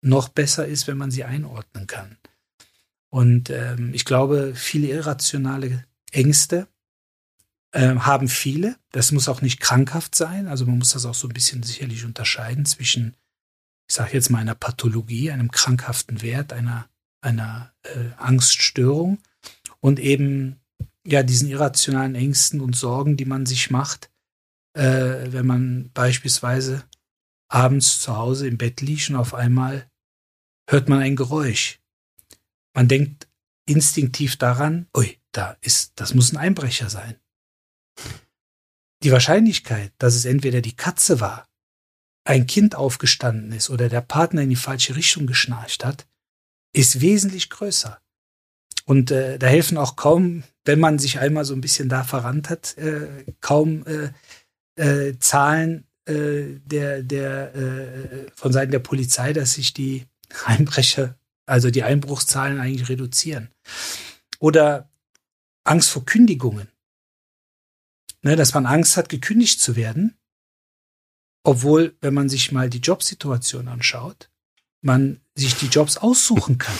[0.02, 2.18] noch besser ist, wenn man sie einordnen kann.
[3.08, 6.68] Und ähm, ich glaube, viele irrationale Ängste
[7.72, 8.76] äh, haben viele.
[8.92, 10.46] Das muss auch nicht krankhaft sein.
[10.46, 13.14] Also man muss das auch so ein bisschen sicherlich unterscheiden zwischen
[13.88, 16.88] ich sage jetzt mal einer Pathologie, einem krankhaften Wert, einer,
[17.20, 19.18] einer äh, Angststörung
[19.81, 20.61] und eben
[21.07, 24.11] ja diesen irrationalen Ängsten und Sorgen, die man sich macht,
[24.75, 26.85] äh, wenn man beispielsweise
[27.49, 29.88] abends zu Hause im Bett liegt und auf einmal
[30.68, 31.81] hört man ein Geräusch.
[32.75, 33.29] Man denkt
[33.66, 37.16] instinktiv daran, ui, da ist, das muss ein Einbrecher sein.
[39.03, 41.49] Die Wahrscheinlichkeit, dass es entweder die Katze war
[42.24, 46.06] ein Kind aufgestanden ist oder der Partner in die falsche Richtung geschnarcht hat,
[46.72, 48.00] ist wesentlich größer.
[48.87, 52.50] Und äh, da helfen auch kaum, wenn man sich einmal so ein bisschen da verrannt
[52.50, 54.10] hat, äh, kaum äh,
[54.76, 60.06] äh, Zahlen äh, der, der, äh, von Seiten der Polizei, dass sich die
[60.44, 63.50] Einbrecher, also die Einbruchszahlen eigentlich reduzieren.
[64.38, 64.90] Oder
[65.64, 66.68] Angst vor Kündigungen.
[68.22, 70.16] Ne, dass man Angst hat, gekündigt zu werden.
[71.44, 74.30] Obwohl, wenn man sich mal die Jobsituation anschaut,
[74.80, 76.74] man sich die Jobs aussuchen kann.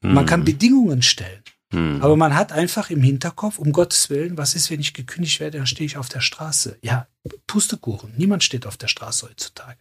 [0.00, 0.44] Man kann hm.
[0.44, 1.42] Bedingungen stellen.
[1.72, 2.02] Hm.
[2.02, 5.58] Aber man hat einfach im Hinterkopf, um Gottes Willen, was ist, wenn ich gekündigt werde,
[5.58, 6.78] dann stehe ich auf der Straße.
[6.82, 7.08] Ja,
[7.46, 8.12] Pustekuchen.
[8.16, 9.78] Niemand steht auf der Straße heutzutage.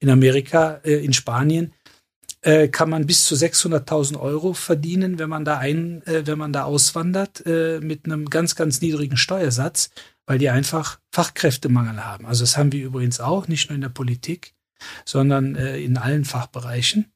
[0.00, 1.72] In Amerika, äh, in Spanien,
[2.42, 6.52] äh, kann man bis zu 600.000 Euro verdienen, wenn man da ein, äh, wenn man
[6.52, 9.90] da auswandert, mit einem ganz, ganz niedrigen Steuersatz,
[10.26, 12.26] weil die einfach Fachkräftemangel haben.
[12.26, 14.54] Also das haben wir übrigens auch, nicht nur in der Politik,
[15.04, 17.12] sondern äh, in allen Fachbereichen.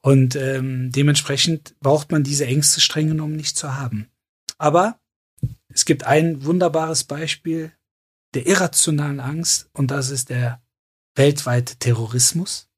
[0.00, 4.08] Und ähm, dementsprechend braucht man diese Ängste streng genommen nicht zu haben.
[4.56, 4.98] Aber
[5.68, 7.72] es gibt ein wunderbares Beispiel
[8.34, 10.60] der irrationalen Angst und das ist der
[11.14, 12.68] weltweite Terrorismus.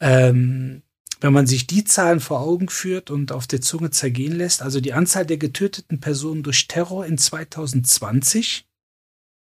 [0.00, 0.82] Ähm,
[1.20, 4.80] wenn man sich die Zahlen vor Augen führt und auf der Zunge zergehen lässt, also
[4.80, 8.68] die Anzahl der getöteten Personen durch Terror in 2020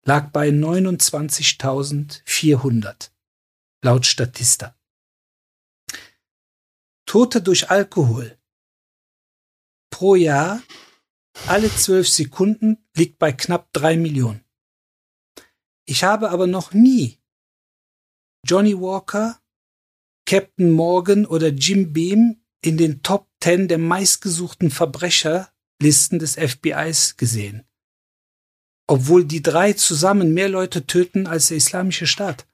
[0.05, 3.11] lag bei 29.400
[3.83, 4.77] laut Statista.
[7.07, 8.39] Tote durch Alkohol
[9.91, 10.63] pro Jahr
[11.47, 14.45] alle zwölf Sekunden liegt bei knapp drei Millionen.
[15.87, 17.19] Ich habe aber noch nie
[18.45, 19.38] Johnny Walker,
[20.29, 27.67] Captain Morgan oder Jim Beam in den Top Ten der meistgesuchten Verbrecherlisten des FBIs gesehen.
[28.87, 32.47] Obwohl die drei zusammen mehr Leute töten als der Islamische Staat.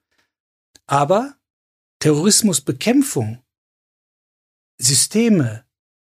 [0.86, 1.36] Aber
[1.98, 3.42] Terrorismusbekämpfung
[4.78, 5.64] Systeme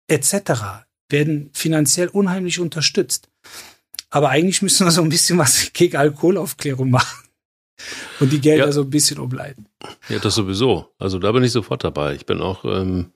[0.07, 0.83] etc.
[1.07, 3.29] werden finanziell unheimlich unterstützt.
[4.09, 7.24] Aber eigentlich müssen wir so ein bisschen was gegen Alkoholaufklärung machen
[8.19, 8.71] und die Gelder ja.
[8.71, 9.67] so ein bisschen umleiten.
[10.09, 10.93] Ja, das sowieso.
[10.97, 12.15] Also da bin ich sofort dabei.
[12.15, 13.11] Ich bin auch, ähm,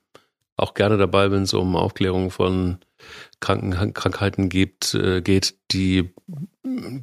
[0.55, 2.79] auch gerne dabei, wenn es um Aufklärung von
[3.39, 6.13] Kranken, Krankheiten gibt, äh, geht, die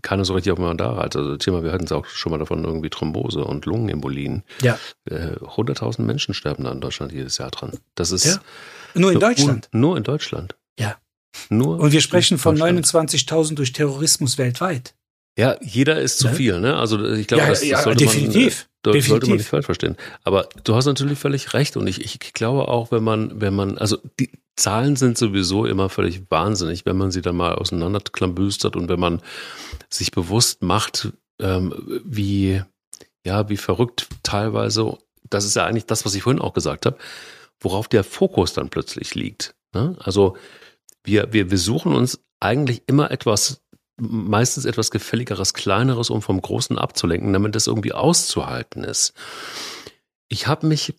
[0.02, 1.16] keiner so richtig auf dem Radar hat.
[1.16, 4.42] Also Thema, wir hatten es auch schon mal davon, irgendwie Thrombose und Lungenembolien.
[4.60, 4.78] Ja.
[5.06, 7.72] Äh, 100.000 Menschen sterben da in Deutschland jedes Jahr dran.
[7.94, 8.40] Das ist ja.
[8.94, 9.68] nur in Deutschland.
[9.72, 10.56] Nur in Deutschland.
[10.78, 10.96] Ja.
[11.48, 14.94] Nur und wir sprechen von 29.000 durch Terrorismus weltweit.
[15.38, 16.32] Ja, jeder ist zu ja.
[16.32, 16.76] viel, ne?
[16.76, 18.68] Also ich glaube, ja, das, das ja, sollte definitiv.
[18.84, 19.08] man, definitiv.
[19.08, 19.96] sollte man nicht falsch verstehen.
[20.24, 23.76] Aber du hast natürlich völlig recht und ich, ich glaube auch, wenn man, wenn man,
[23.76, 28.88] also die Zahlen sind sowieso immer völlig wahnsinnig, wenn man sie dann mal auseinanderklambüstert und
[28.88, 29.20] wenn man
[29.90, 32.62] sich bewusst macht, ähm, wie,
[33.26, 34.96] ja, wie verrückt teilweise,
[35.28, 36.96] das ist ja eigentlich das, was ich vorhin auch gesagt habe,
[37.60, 39.54] worauf der Fokus dann plötzlich liegt.
[39.74, 39.96] Ne?
[39.98, 40.38] Also
[41.04, 43.62] wir, wir, wir suchen uns eigentlich immer etwas
[43.96, 49.14] meistens etwas gefälligeres, kleineres, um vom Großen abzulenken, damit das irgendwie auszuhalten ist.
[50.28, 50.94] Ich habe mich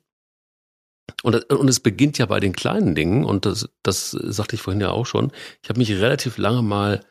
[1.24, 4.82] und, und es beginnt ja bei den kleinen Dingen, und das, das sagte ich vorhin
[4.82, 5.32] ja auch schon.
[5.64, 7.02] Ich habe mich relativ lange mal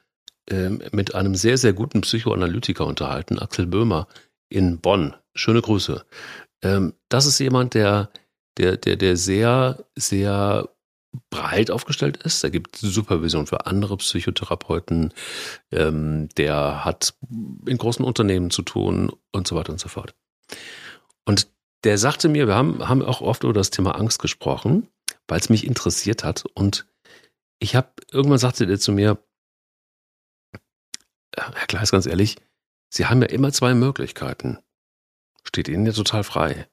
[0.51, 4.07] ähm, mit einem sehr, sehr guten Psychoanalytiker unterhalten, Axel Böhmer
[4.49, 5.15] in Bonn.
[5.35, 6.05] Schöne Grüße.
[6.63, 8.11] Ähm, das ist jemand, der,
[8.59, 10.69] der, der, der sehr, sehr
[11.31, 12.43] breit aufgestellt ist.
[12.45, 15.13] Er gibt Supervision für andere Psychotherapeuten.
[15.71, 17.15] Ähm, der hat
[17.67, 20.15] in großen Unternehmen zu tun und so weiter und so fort.
[21.25, 21.49] Und
[21.85, 24.89] der sagte mir, wir haben, haben auch oft über das Thema Angst gesprochen,
[25.29, 26.45] weil es mich interessiert hat.
[26.55, 26.87] Und
[27.59, 29.19] ich habe, irgendwann sagte der zu mir,
[31.35, 32.37] Herr Kleis, ganz ehrlich,
[32.89, 34.59] Sie haben ja immer zwei Möglichkeiten.
[35.45, 36.69] Steht Ihnen ja total frei.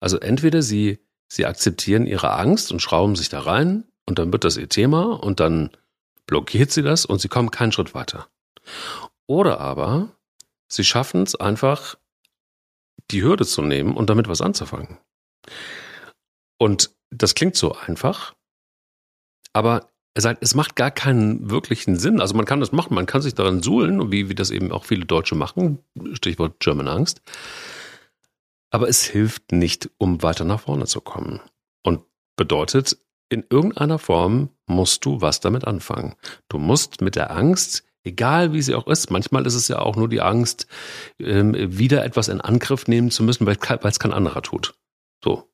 [0.00, 0.98] Also entweder Sie
[1.32, 5.14] Sie akzeptieren ihre Angst und schrauben sich da rein und dann wird das ihr Thema
[5.14, 5.70] und dann
[6.26, 8.28] blockiert sie das und sie kommen keinen Schritt weiter.
[9.26, 10.10] Oder aber
[10.68, 11.96] sie schaffen es einfach,
[13.10, 14.98] die Hürde zu nehmen und damit was anzufangen.
[16.58, 18.34] Und das klingt so einfach,
[19.54, 22.20] aber er sagt, es macht gar keinen wirklichen Sinn.
[22.20, 24.84] Also man kann das machen, man kann sich daran suhlen, wie, wie das eben auch
[24.84, 25.78] viele Deutsche machen,
[26.12, 27.22] Stichwort German Angst.
[28.72, 31.40] Aber es hilft nicht, um weiter nach vorne zu kommen.
[31.82, 32.00] Und
[32.36, 32.96] bedeutet,
[33.28, 36.14] in irgendeiner Form musst du was damit anfangen.
[36.48, 39.96] Du musst mit der Angst, egal wie sie auch ist, manchmal ist es ja auch
[39.96, 40.66] nur die Angst,
[41.20, 44.74] ähm, wieder etwas in Angriff nehmen zu müssen, weil es kein anderer tut.
[45.22, 45.48] So.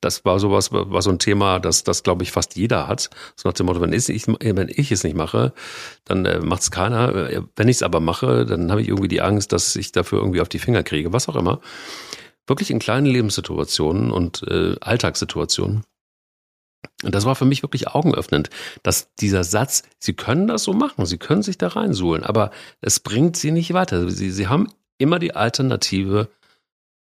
[0.00, 3.10] Das war sowas, war so ein Thema, das, das glaube ich fast jeder hat.
[3.34, 5.52] So nach dem Motto, wenn ich, wenn ich es nicht mache,
[6.04, 7.14] dann äh, macht es keiner.
[7.14, 10.20] Äh, wenn ich es aber mache, dann habe ich irgendwie die Angst, dass ich dafür
[10.20, 11.60] irgendwie auf die Finger kriege, was auch immer
[12.46, 15.84] wirklich in kleinen Lebenssituationen und äh, Alltagssituationen.
[17.02, 18.50] Und das war für mich wirklich augenöffnend,
[18.82, 23.00] dass dieser Satz, Sie können das so machen, Sie können sich da reinsuhlen, aber es
[23.00, 24.08] bringt Sie nicht weiter.
[24.08, 24.68] Sie, Sie haben
[24.98, 26.28] immer die Alternative,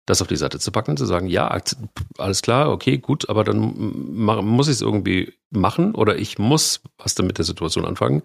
[0.06, 1.56] das auf die Seite zu packen, zu sagen, ja,
[2.18, 7.16] alles klar, okay, gut, aber dann muss ich es irgendwie machen oder ich muss was
[7.16, 8.24] damit der Situation anfangen,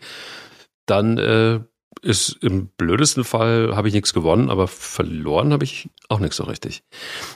[0.87, 1.61] dann äh,
[2.03, 6.45] ist im blödesten Fall habe ich nichts gewonnen, aber verloren habe ich auch nichts so
[6.45, 6.83] richtig.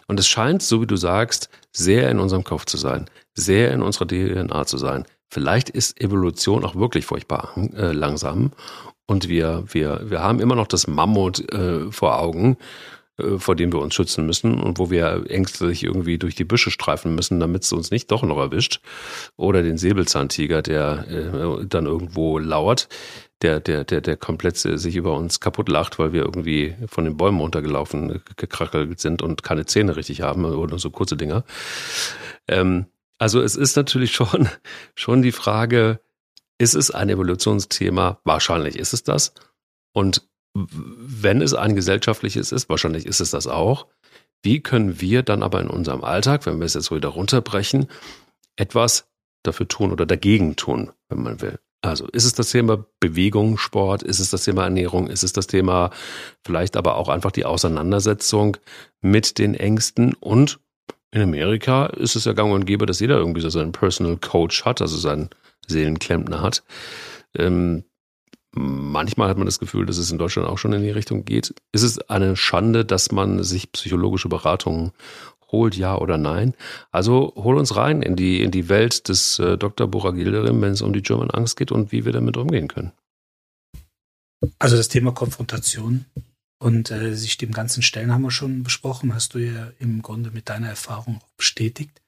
[0.06, 3.82] Und es scheint, so wie du sagst, sehr in unserem Kopf zu sein, sehr in
[3.82, 5.04] unserer DNA zu sein.
[5.30, 8.52] Vielleicht ist Evolution auch wirklich furchtbar äh, langsam
[9.06, 12.56] und wir, wir, wir haben immer noch das Mammut äh, vor Augen
[13.18, 16.70] äh, vor dem wir uns schützen müssen und wo wir ängstlich irgendwie durch die Büsche
[16.70, 18.80] streifen müssen, damit es uns nicht doch noch erwischt.
[19.36, 22.88] Oder den Säbelzahntiger, der äh, dann irgendwo lauert,
[23.42, 27.16] der, der, der, der komplett sich über uns kaputt lacht, weil wir irgendwie von den
[27.16, 31.44] Bäumen runtergelaufen, gekrackelt sind und keine Zähne richtig haben oder so kurze Dinger.
[32.48, 32.86] Ähm,
[33.18, 34.48] also es ist natürlich schon,
[34.94, 36.00] schon die Frage,
[36.58, 38.20] ist es ein Evolutionsthema?
[38.24, 39.32] Wahrscheinlich ist es das.
[39.92, 43.86] Und wenn es ein gesellschaftliches ist, wahrscheinlich ist es das auch,
[44.42, 47.88] wie können wir dann aber in unserem Alltag, wenn wir es jetzt wieder runterbrechen,
[48.56, 49.08] etwas
[49.44, 51.58] dafür tun oder dagegen tun, wenn man will?
[51.80, 55.46] Also ist es das Thema Bewegung, Sport, ist es das Thema Ernährung, ist es das
[55.46, 55.90] Thema
[56.44, 58.56] vielleicht aber auch einfach die Auseinandersetzung
[59.00, 60.58] mit den Ängsten und
[61.10, 64.64] in Amerika ist es ja gang und gäbe, dass jeder irgendwie so seinen Personal Coach
[64.64, 65.30] hat, also seinen
[65.66, 66.64] Seelenklempner hat.
[67.36, 67.84] Ähm,
[68.52, 71.54] Manchmal hat man das Gefühl, dass es in Deutschland auch schon in die Richtung geht.
[71.70, 74.92] Ist es eine Schande, dass man sich psychologische Beratungen
[75.48, 76.54] holt, ja oder nein?
[76.90, 79.88] Also hol uns rein in die, in die Welt des äh, Dr.
[79.88, 82.92] Bora Gilderim, wenn es um die German Angst geht und wie wir damit umgehen können.
[84.58, 86.04] Also das Thema Konfrontation
[86.58, 90.30] und äh, sich dem ganzen Stellen haben wir schon besprochen, hast du ja im Grunde
[90.30, 92.00] mit deiner Erfahrung bestätigt.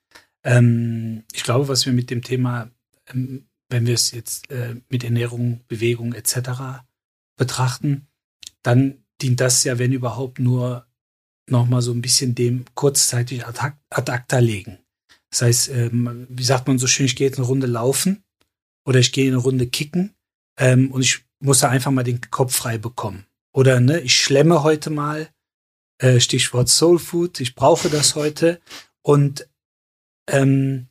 [0.45, 2.71] Ähm, ich glaube, was wir mit dem Thema
[3.07, 6.83] ähm, wenn wir es jetzt äh, mit Ernährung, Bewegung etc.
[7.37, 8.09] betrachten,
[8.63, 10.87] dann dient das ja, wenn überhaupt, nur
[11.51, 14.79] nochmal so ein bisschen dem kurzzeitig ad, acta legen.
[15.31, 18.25] Das heißt, ähm, wie sagt man so schön, ich gehe jetzt eine Runde laufen
[18.85, 20.15] oder ich gehe eine Runde kicken
[20.59, 23.27] ähm, und ich muss da einfach mal den Kopf frei bekommen.
[23.53, 25.29] Oder ne, ich schlemme heute mal,
[25.99, 28.61] äh, Stichwort Soul Food, ich brauche das heute
[29.03, 29.49] und
[30.29, 30.89] ähm,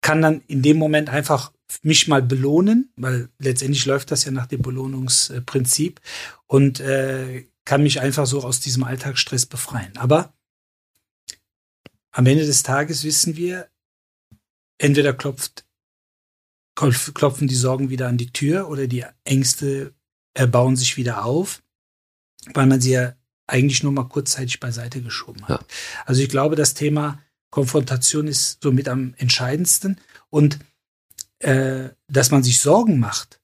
[0.00, 4.46] kann dann in dem Moment einfach mich mal belohnen, weil letztendlich läuft das ja nach
[4.46, 6.00] dem Belohnungsprinzip
[6.46, 9.96] und äh, kann mich einfach so aus diesem Alltagsstress befreien.
[9.96, 10.34] Aber
[12.10, 13.70] am Ende des Tages wissen wir,
[14.78, 15.64] entweder klopft,
[16.74, 19.94] klopfen die Sorgen wieder an die Tür oder die Ängste
[20.34, 21.62] erbauen sich wieder auf,
[22.54, 23.14] weil man sie ja
[23.46, 25.60] eigentlich nur mal kurzzeitig beiseite geschoben hat.
[25.60, 25.66] Ja.
[26.06, 30.58] Also ich glaube, das Thema Konfrontation ist somit am entscheidendsten und
[31.38, 33.40] äh, dass man sich Sorgen macht,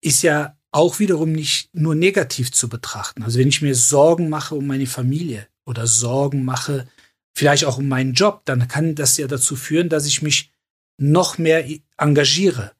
[0.00, 3.22] ist ja auch wiederum nicht nur negativ zu betrachten.
[3.22, 6.88] Also wenn ich mir Sorgen mache um meine Familie oder Sorgen mache,
[7.34, 10.52] vielleicht auch um meinen Job, dann kann das ja dazu führen, dass ich mich
[10.98, 11.66] noch mehr
[11.96, 12.72] engagiere,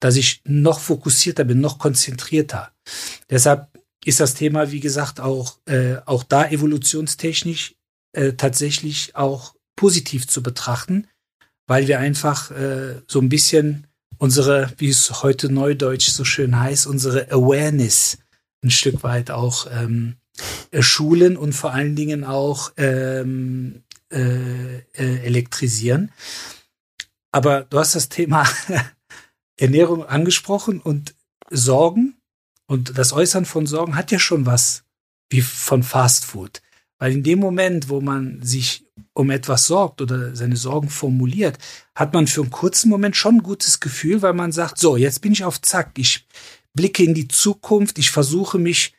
[0.00, 2.72] dass ich noch fokussierter bin, noch konzentrierter.
[3.30, 3.68] Deshalb
[4.04, 7.76] ist das Thema, wie gesagt, auch, äh, auch da evolutionstechnisch
[8.12, 11.06] äh, tatsächlich auch positiv zu betrachten,
[11.66, 13.86] weil wir einfach äh, so ein bisschen
[14.22, 18.18] unsere, wie es heute neudeutsch so schön heißt, unsere Awareness
[18.62, 20.14] ein Stück weit auch ähm,
[20.78, 26.12] schulen und vor allen Dingen auch ähm, äh, äh, elektrisieren.
[27.32, 28.48] Aber du hast das Thema
[29.56, 31.16] Ernährung angesprochen und
[31.50, 32.14] Sorgen
[32.68, 34.84] und das Äußern von Sorgen hat ja schon was
[35.30, 36.62] wie von Fast Food.
[37.02, 41.58] Weil in dem Moment, wo man sich um etwas sorgt oder seine Sorgen formuliert,
[41.96, 45.20] hat man für einen kurzen Moment schon ein gutes Gefühl, weil man sagt, so, jetzt
[45.20, 46.28] bin ich auf Zack, ich
[46.74, 48.94] blicke in die Zukunft, ich versuche mich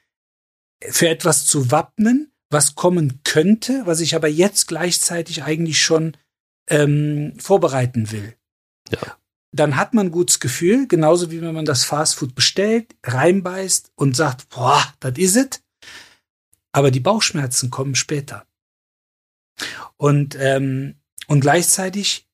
[0.82, 6.18] für etwas zu wappnen, was kommen könnte, was ich aber jetzt gleichzeitig eigentlich schon
[6.70, 8.36] ähm, vorbereiten will.
[8.91, 8.99] Ja.
[9.54, 14.18] Dann hat man ein gutes Gefühl, genauso wie wenn man das Fastfood bestellt, reinbeißt und
[14.18, 15.62] sagt, boah, das is es.
[16.74, 18.45] Aber die Bauchschmerzen kommen später.
[19.95, 20.95] Und, ähm,
[21.28, 22.28] und gleichzeitig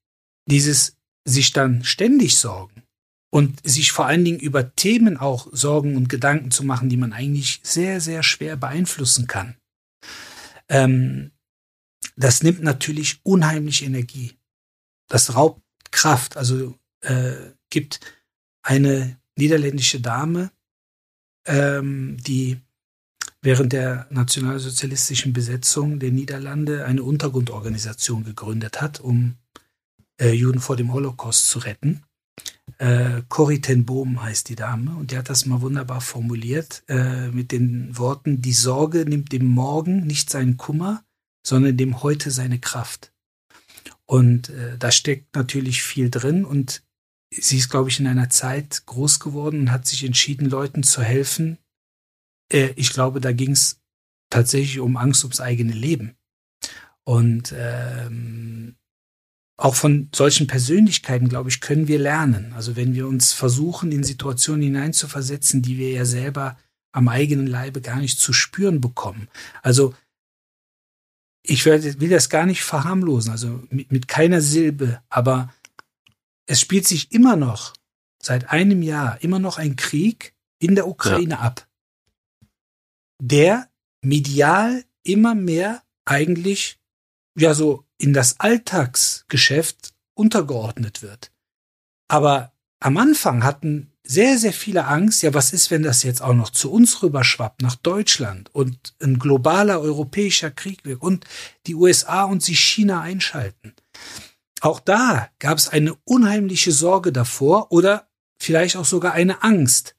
[0.48, 2.84] dieses sich dann ständig sorgen
[3.30, 7.14] und sich vor allen Dingen über Themen auch Sorgen und Gedanken zu machen, die man
[7.14, 9.58] eigentlich sehr, sehr schwer beeinflussen kann.
[10.68, 11.32] Ähm,
[12.16, 14.38] das nimmt natürlich unheimlich Energie.
[15.08, 15.62] Das raubt
[15.92, 16.38] Kraft.
[16.38, 18.00] Also äh, gibt
[18.62, 20.52] eine niederländische Dame,
[21.46, 22.60] ähm, die
[23.42, 29.36] während der nationalsozialistischen Besetzung der Niederlande eine Untergrundorganisation gegründet hat, um
[30.20, 32.04] äh, Juden vor dem Holocaust zu retten.
[32.78, 37.30] Äh, Corrie ten Boom heißt die Dame und die hat das mal wunderbar formuliert äh,
[37.30, 41.04] mit den Worten, die Sorge nimmt dem Morgen nicht seinen Kummer,
[41.46, 43.12] sondern dem Heute seine Kraft.
[44.06, 46.84] Und äh, da steckt natürlich viel drin und
[47.32, 51.02] sie ist, glaube ich, in einer Zeit groß geworden und hat sich entschieden, Leuten zu
[51.04, 51.58] helfen.
[52.52, 53.80] Äh, ich glaube, da ging es
[54.30, 56.16] tatsächlich um Angst ums eigene Leben.
[57.04, 58.76] Und ähm,
[59.58, 62.54] auch von solchen Persönlichkeiten, glaube ich, können wir lernen.
[62.54, 66.58] Also wenn wir uns versuchen, in Situationen hineinzuversetzen, die wir ja selber
[66.92, 69.28] am eigenen Leibe gar nicht zu spüren bekommen.
[69.62, 69.94] Also
[71.44, 75.54] ich will das gar nicht verharmlosen, also mit, mit keiner Silbe, aber
[76.46, 77.74] es spielt sich immer noch
[78.22, 81.40] seit einem Jahr immer noch ein Krieg in der Ukraine ja.
[81.40, 81.68] ab,
[83.22, 83.70] der
[84.02, 86.80] medial immer mehr eigentlich
[87.38, 91.32] ja so in das Alltagsgeschäft untergeordnet wird.
[92.08, 96.34] Aber am Anfang hatten sehr, sehr viele Angst, ja, was ist, wenn das jetzt auch
[96.34, 101.26] noch zu uns rüberschwappt, nach Deutschland und ein globaler europäischer Krieg wird und
[101.68, 103.76] die USA und sich China einschalten.
[104.62, 108.10] Auch da gab es eine unheimliche Sorge davor oder
[108.42, 109.96] vielleicht auch sogar eine Angst,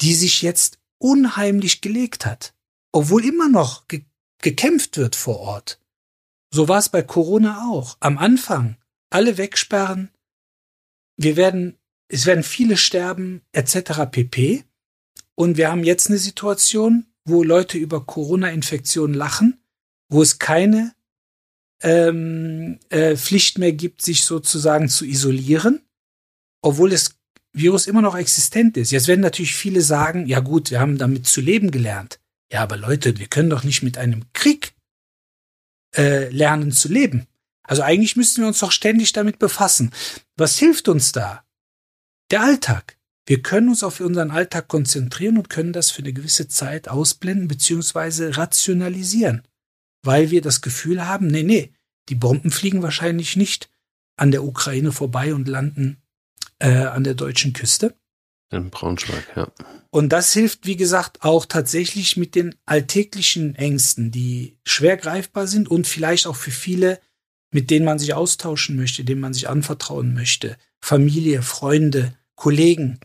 [0.00, 2.53] die sich jetzt unheimlich gelegt hat,
[2.94, 4.02] obwohl immer noch ge
[4.40, 5.80] gekämpft wird vor Ort.
[6.52, 7.96] So war es bei Corona auch.
[8.00, 8.76] Am Anfang
[9.08, 10.10] alle wegsperren.
[11.16, 11.78] Wir werden,
[12.08, 14.02] es werden viele sterben, etc.
[14.10, 14.64] pp.
[15.34, 19.58] Und wir haben jetzt eine Situation, wo Leute über Corona-Infektionen lachen,
[20.10, 20.94] wo es keine
[21.82, 25.80] ähm, äh, Pflicht mehr gibt, sich sozusagen zu isolieren,
[26.60, 27.16] obwohl das
[27.52, 28.90] Virus immer noch existent ist.
[28.90, 32.20] Jetzt werden natürlich viele sagen, ja gut, wir haben damit zu leben gelernt.
[32.54, 34.76] Ja, aber Leute, wir können doch nicht mit einem Krieg
[35.96, 37.26] äh, lernen zu leben.
[37.64, 39.90] Also eigentlich müssten wir uns doch ständig damit befassen.
[40.36, 41.44] Was hilft uns da?
[42.30, 42.96] Der Alltag.
[43.26, 47.48] Wir können uns auf unseren Alltag konzentrieren und können das für eine gewisse Zeit ausblenden
[47.48, 48.28] bzw.
[48.28, 49.42] rationalisieren,
[50.04, 51.74] weil wir das Gefühl haben, nee, nee,
[52.08, 53.68] die Bomben fliegen wahrscheinlich nicht
[54.16, 56.00] an der Ukraine vorbei und landen
[56.60, 57.96] äh, an der deutschen Küste.
[58.50, 59.48] In Braunschweig, ja.
[59.90, 65.68] Und das hilft, wie gesagt, auch tatsächlich mit den alltäglichen Ängsten, die schwer greifbar sind
[65.68, 67.00] und vielleicht auch für viele,
[67.52, 70.56] mit denen man sich austauschen möchte, denen man sich anvertrauen möchte.
[70.80, 73.00] Familie, Freunde, Kollegen,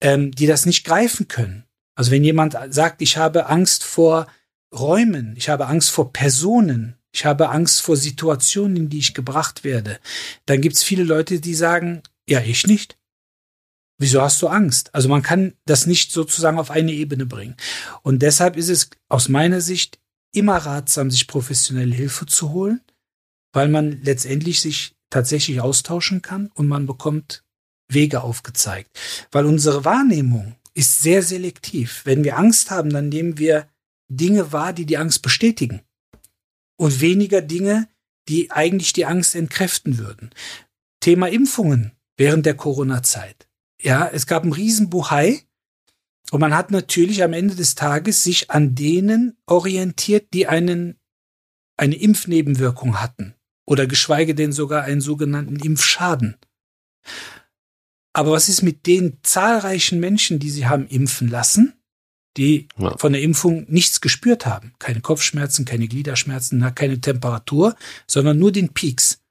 [0.00, 1.64] ähm, die das nicht greifen können.
[1.94, 4.26] Also wenn jemand sagt, ich habe Angst vor
[4.74, 9.64] Räumen, ich habe Angst vor Personen, ich habe Angst vor Situationen, in die ich gebracht
[9.64, 9.98] werde,
[10.46, 12.96] dann gibt es viele Leute, die sagen, ja, ich nicht.
[14.02, 14.92] Wieso hast du Angst?
[14.96, 17.54] Also man kann das nicht sozusagen auf eine Ebene bringen.
[18.02, 20.00] Und deshalb ist es aus meiner Sicht
[20.32, 22.80] immer ratsam, sich professionelle Hilfe zu holen,
[23.52, 27.44] weil man letztendlich sich tatsächlich austauschen kann und man bekommt
[27.88, 28.90] Wege aufgezeigt.
[29.30, 32.02] Weil unsere Wahrnehmung ist sehr selektiv.
[32.04, 33.68] Wenn wir Angst haben, dann nehmen wir
[34.08, 35.80] Dinge wahr, die die Angst bestätigen
[36.76, 37.88] und weniger Dinge,
[38.28, 40.30] die eigentlich die Angst entkräften würden.
[40.98, 43.46] Thema Impfungen während der Corona-Zeit.
[43.82, 45.42] Ja, es gab einen Riesenbuhai.
[46.30, 50.98] Und man hat natürlich am Ende des Tages sich an denen orientiert, die einen,
[51.76, 53.34] eine Impfnebenwirkung hatten.
[53.66, 56.36] Oder geschweige denn sogar einen sogenannten Impfschaden.
[58.14, 61.74] Aber was ist mit den zahlreichen Menschen, die sie haben impfen lassen,
[62.36, 62.96] die ja.
[62.98, 64.74] von der Impfung nichts gespürt haben?
[64.78, 67.76] Keine Kopfschmerzen, keine Gliederschmerzen, keine Temperatur,
[68.06, 69.22] sondern nur den Peaks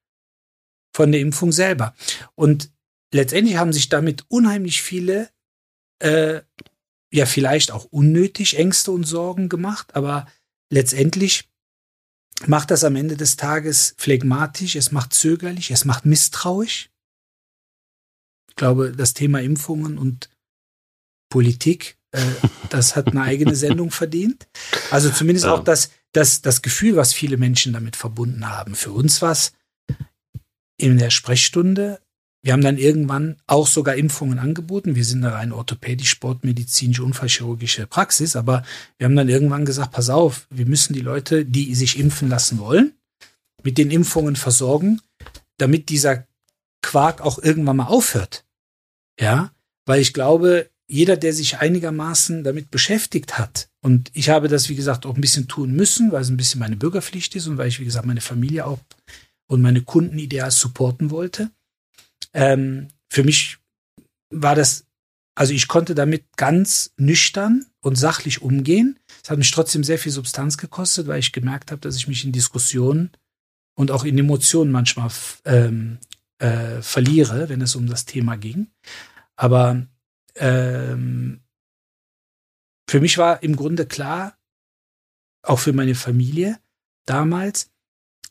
[0.94, 1.96] von der Impfung selber.
[2.36, 2.72] Und
[3.14, 5.30] letztendlich haben sich damit unheimlich viele,
[6.00, 6.42] äh,
[7.12, 10.28] ja vielleicht auch unnötig Ängste und Sorgen gemacht, aber
[10.70, 11.50] letztendlich
[12.48, 16.90] macht das am Ende des Tages phlegmatisch, es macht zögerlich, es macht misstrauisch.
[18.50, 20.30] Ich glaube, das Thema Impfungen und
[21.30, 22.22] Politik, äh,
[22.70, 24.48] das hat eine eigene Sendung verdient.
[24.90, 28.76] Also zumindest auch das, das, das Gefühl, was viele Menschen damit verbunden haben.
[28.76, 29.54] Für uns war es
[30.78, 32.02] in der Sprechstunde
[32.44, 34.96] wir haben dann irgendwann auch sogar Impfungen angeboten.
[34.96, 38.64] Wir sind da rein orthopädisch, sportmedizinische, unfallchirurgische Praxis, aber
[38.98, 42.58] wir haben dann irgendwann gesagt, pass auf, wir müssen die Leute, die sich impfen lassen
[42.58, 42.94] wollen,
[43.64, 45.02] mit den Impfungen versorgen,
[45.58, 46.26] damit dieser
[46.82, 48.44] Quark auch irgendwann mal aufhört.
[49.20, 49.52] Ja,
[49.86, 54.76] weil ich glaube, jeder, der sich einigermaßen damit beschäftigt hat, und ich habe das, wie
[54.76, 57.68] gesagt, auch ein bisschen tun müssen, weil es ein bisschen meine Bürgerpflicht ist und weil
[57.68, 58.80] ich, wie gesagt, meine Familie auch
[59.48, 61.50] und meine Kunden ideal supporten wollte,
[62.34, 63.58] ähm, für mich
[64.30, 64.86] war das,
[65.36, 69.00] also ich konnte damit ganz nüchtern und sachlich umgehen.
[69.24, 72.24] Es hat mich trotzdem sehr viel Substanz gekostet, weil ich gemerkt habe, dass ich mich
[72.24, 73.12] in Diskussionen
[73.76, 75.12] und auch in Emotionen manchmal
[75.46, 76.00] ähm,
[76.40, 78.68] äh, verliere, wenn es um das Thema ging.
[79.36, 79.86] Aber
[80.36, 81.42] ähm,
[82.90, 84.38] für mich war im Grunde klar,
[85.44, 86.60] auch für meine Familie
[87.06, 87.72] damals,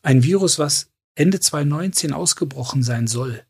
[0.03, 3.45] ein Virus, was Ende 2019 ausgebrochen sein soll,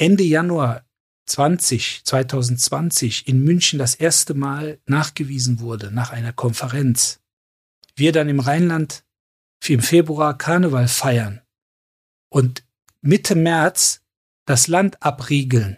[0.00, 0.86] Ende Januar
[1.26, 7.20] 20, 2020 in München das erste Mal nachgewiesen wurde nach einer Konferenz.
[7.96, 9.04] Wir dann im Rheinland
[9.68, 11.42] im Februar Karneval feiern
[12.30, 12.64] und
[13.02, 14.00] Mitte März
[14.46, 15.76] das Land abriegeln.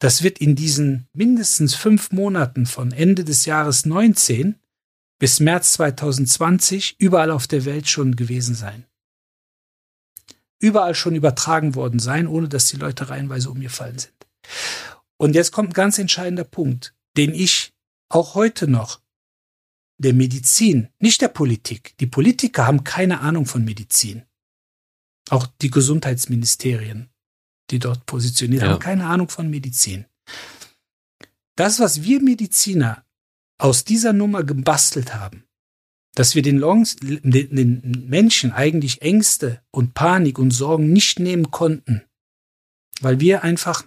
[0.00, 4.58] Das wird in diesen mindestens fünf Monaten von Ende des Jahres 19
[5.20, 8.84] bis März 2020 überall auf der Welt schon gewesen sein.
[10.64, 14.14] Überall schon übertragen worden sein, ohne dass die Leute reihenweise umgefallen sind.
[15.18, 17.74] Und jetzt kommt ein ganz entscheidender Punkt, den ich
[18.08, 19.02] auch heute noch
[19.98, 21.94] der Medizin, nicht der Politik.
[21.98, 24.22] Die Politiker haben keine Ahnung von Medizin.
[25.28, 27.10] Auch die Gesundheitsministerien,
[27.70, 28.70] die dort positioniert, ja.
[28.70, 30.06] haben keine Ahnung von Medizin.
[31.56, 33.04] Das, was wir Mediziner
[33.58, 35.44] aus dieser Nummer gebastelt haben,
[36.14, 42.02] dass wir den, Longs, den Menschen eigentlich Ängste und Panik und Sorgen nicht nehmen konnten,
[43.00, 43.84] weil wir einfach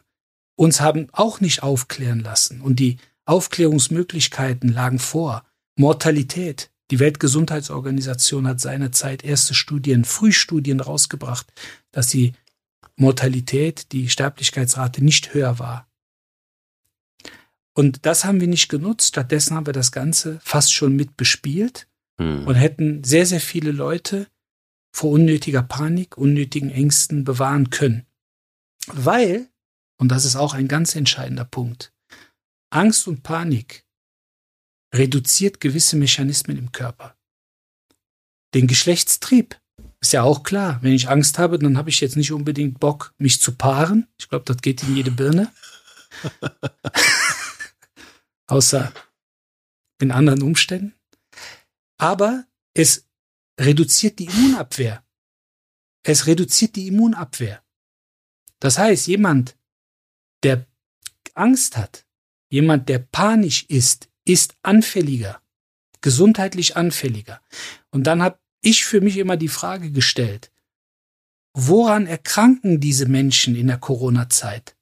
[0.55, 5.43] uns haben auch nicht aufklären lassen und die Aufklärungsmöglichkeiten lagen vor.
[5.78, 6.71] Mortalität.
[6.89, 11.45] Die Weltgesundheitsorganisation hat seinerzeit erste Studien, Frühstudien rausgebracht,
[11.91, 12.34] dass die
[12.95, 15.88] Mortalität, die Sterblichkeitsrate nicht höher war.
[17.73, 19.09] Und das haben wir nicht genutzt.
[19.09, 21.88] Stattdessen haben wir das Ganze fast schon mit bespielt
[22.20, 22.45] hm.
[22.47, 24.28] und hätten sehr, sehr viele Leute
[24.93, 28.05] vor unnötiger Panik, unnötigen Ängsten bewahren können.
[28.88, 29.49] Weil
[29.97, 31.93] und das ist auch ein ganz entscheidender Punkt.
[32.70, 33.86] Angst und Panik
[34.93, 37.18] reduziert gewisse Mechanismen im Körper.
[38.53, 39.59] Den Geschlechtstrieb
[39.99, 40.80] ist ja auch klar.
[40.82, 44.07] Wenn ich Angst habe, dann habe ich jetzt nicht unbedingt Bock, mich zu paaren.
[44.20, 45.51] Ich glaube, das geht in jede Birne.
[48.47, 48.93] Außer
[49.99, 50.93] in anderen Umständen.
[51.98, 53.08] Aber es
[53.60, 55.04] reduziert die Immunabwehr.
[56.04, 57.64] Es reduziert die Immunabwehr.
[58.60, 59.58] Das heißt, jemand,
[60.43, 60.66] der
[61.34, 62.06] Angst hat,
[62.50, 65.41] jemand, der panisch ist, ist anfälliger,
[66.02, 67.41] gesundheitlich anfälliger.
[67.91, 70.52] Und dann habe ich für mich immer die Frage gestellt,
[71.54, 74.76] woran erkranken diese Menschen in der Corona-Zeit?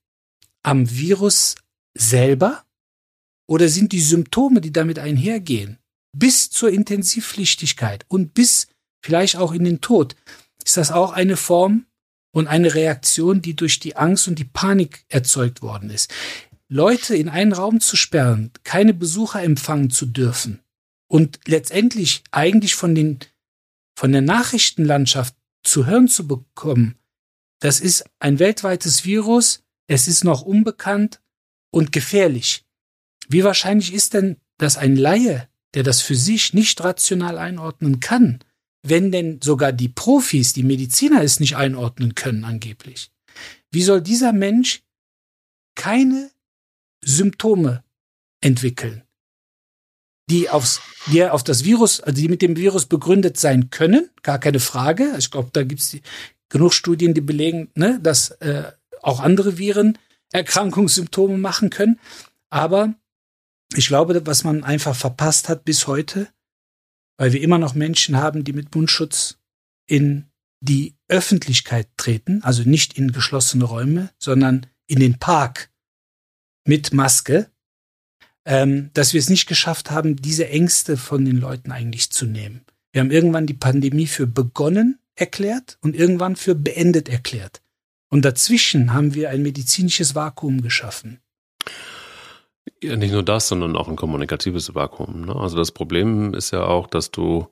[0.64, 1.56] Am Virus
[1.94, 2.66] selber?
[3.48, 5.78] Oder sind die Symptome, die damit einhergehen,
[6.18, 8.68] bis zur Intensivpflichtigkeit und bis
[9.02, 10.16] vielleicht auch in den Tod,
[10.64, 11.86] ist das auch eine Form
[12.32, 16.12] und eine Reaktion, die durch die Angst und die Panik erzeugt worden ist.
[16.68, 20.62] Leute in einen Raum zu sperren, keine Besucher empfangen zu dürfen
[21.08, 23.20] und letztendlich eigentlich von den
[23.98, 26.98] von der Nachrichtenlandschaft zu hören zu bekommen,
[27.60, 31.22] das ist ein weltweites Virus, es ist noch unbekannt
[31.72, 32.66] und gefährlich.
[33.30, 38.40] Wie wahrscheinlich ist denn, dass ein Laie, der das für sich nicht rational einordnen kann,
[38.82, 43.12] wenn denn sogar die Profis, die Mediziner es nicht einordnen können angeblich?
[43.72, 44.84] Wie soll dieser Mensch
[45.76, 46.32] keine
[47.04, 47.84] Symptome
[48.42, 49.04] entwickeln,
[50.30, 54.40] die aufs, die auf das Virus, also die mit dem Virus begründet sein können, gar
[54.40, 55.14] keine Frage.
[55.18, 55.98] Ich glaube, da gibt es
[56.50, 58.72] genug Studien, die belegen, ne, dass äh,
[59.02, 59.98] auch andere Viren
[60.32, 62.00] Erkrankungssymptome machen können.
[62.50, 62.96] Aber
[63.74, 66.28] ich glaube, was man einfach verpasst hat bis heute,
[67.18, 69.40] weil wir immer noch Menschen haben, die mit Mundschutz
[69.88, 70.30] in
[70.62, 75.72] die Öffentlichkeit treten, also nicht in geschlossene Räume, sondern in den Park
[76.66, 77.52] mit Maske,
[78.46, 82.66] ähm, dass wir es nicht geschafft haben, diese Ängste von den Leuten eigentlich zu nehmen.
[82.92, 87.62] Wir haben irgendwann die Pandemie für begonnen erklärt und irgendwann für beendet erklärt.
[88.10, 91.20] Und dazwischen haben wir ein medizinisches Vakuum geschaffen.
[92.82, 95.26] Ja, nicht nur das, sondern auch ein kommunikatives Vakuum.
[95.26, 95.36] Ne?
[95.36, 97.48] Also das Problem ist ja auch, dass du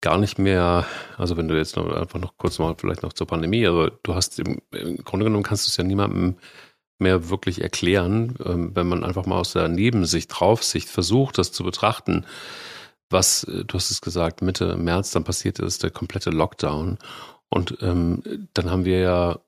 [0.00, 3.26] gar nicht mehr, also wenn du jetzt noch einfach noch kurz mal vielleicht noch zur
[3.26, 6.36] Pandemie, aber du hast im, im Grunde genommen kannst du es ja niemandem
[6.98, 11.64] mehr wirklich erklären, ähm, wenn man einfach mal aus der Nebensicht, Draufsicht versucht, das zu
[11.64, 12.24] betrachten,
[13.10, 16.98] was, äh, du hast es gesagt, Mitte März dann passiert ist, der komplette Lockdown.
[17.48, 19.38] Und ähm, dann haben wir ja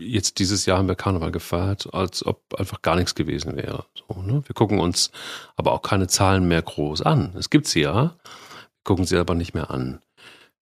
[0.00, 3.86] jetzt dieses Jahr haben wir Karneval gefeiert, als ob einfach gar nichts gewesen wäre.
[3.94, 4.42] So, ne?
[4.46, 5.10] Wir gucken uns
[5.56, 7.34] aber auch keine Zahlen mehr groß an.
[7.38, 10.00] Es gibt sie ja, wir gucken sie aber nicht mehr an.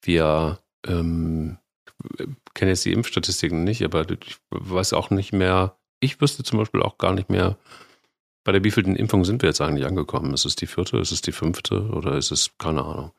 [0.03, 1.59] Wir ähm,
[2.55, 6.83] kennen jetzt die Impfstatistiken nicht, aber ich weiß auch nicht mehr, ich wüsste zum Beispiel
[6.83, 7.57] auch gar nicht mehr,
[8.45, 10.33] bei der wievielten Impfung sind wir jetzt eigentlich angekommen?
[10.33, 13.13] Ist es die vierte, ist es die fünfte oder ist es, keine Ahnung.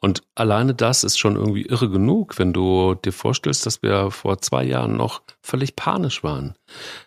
[0.00, 4.40] Und alleine das ist schon irgendwie irre genug, wenn du dir vorstellst, dass wir vor
[4.40, 6.54] zwei Jahren noch völlig panisch waren.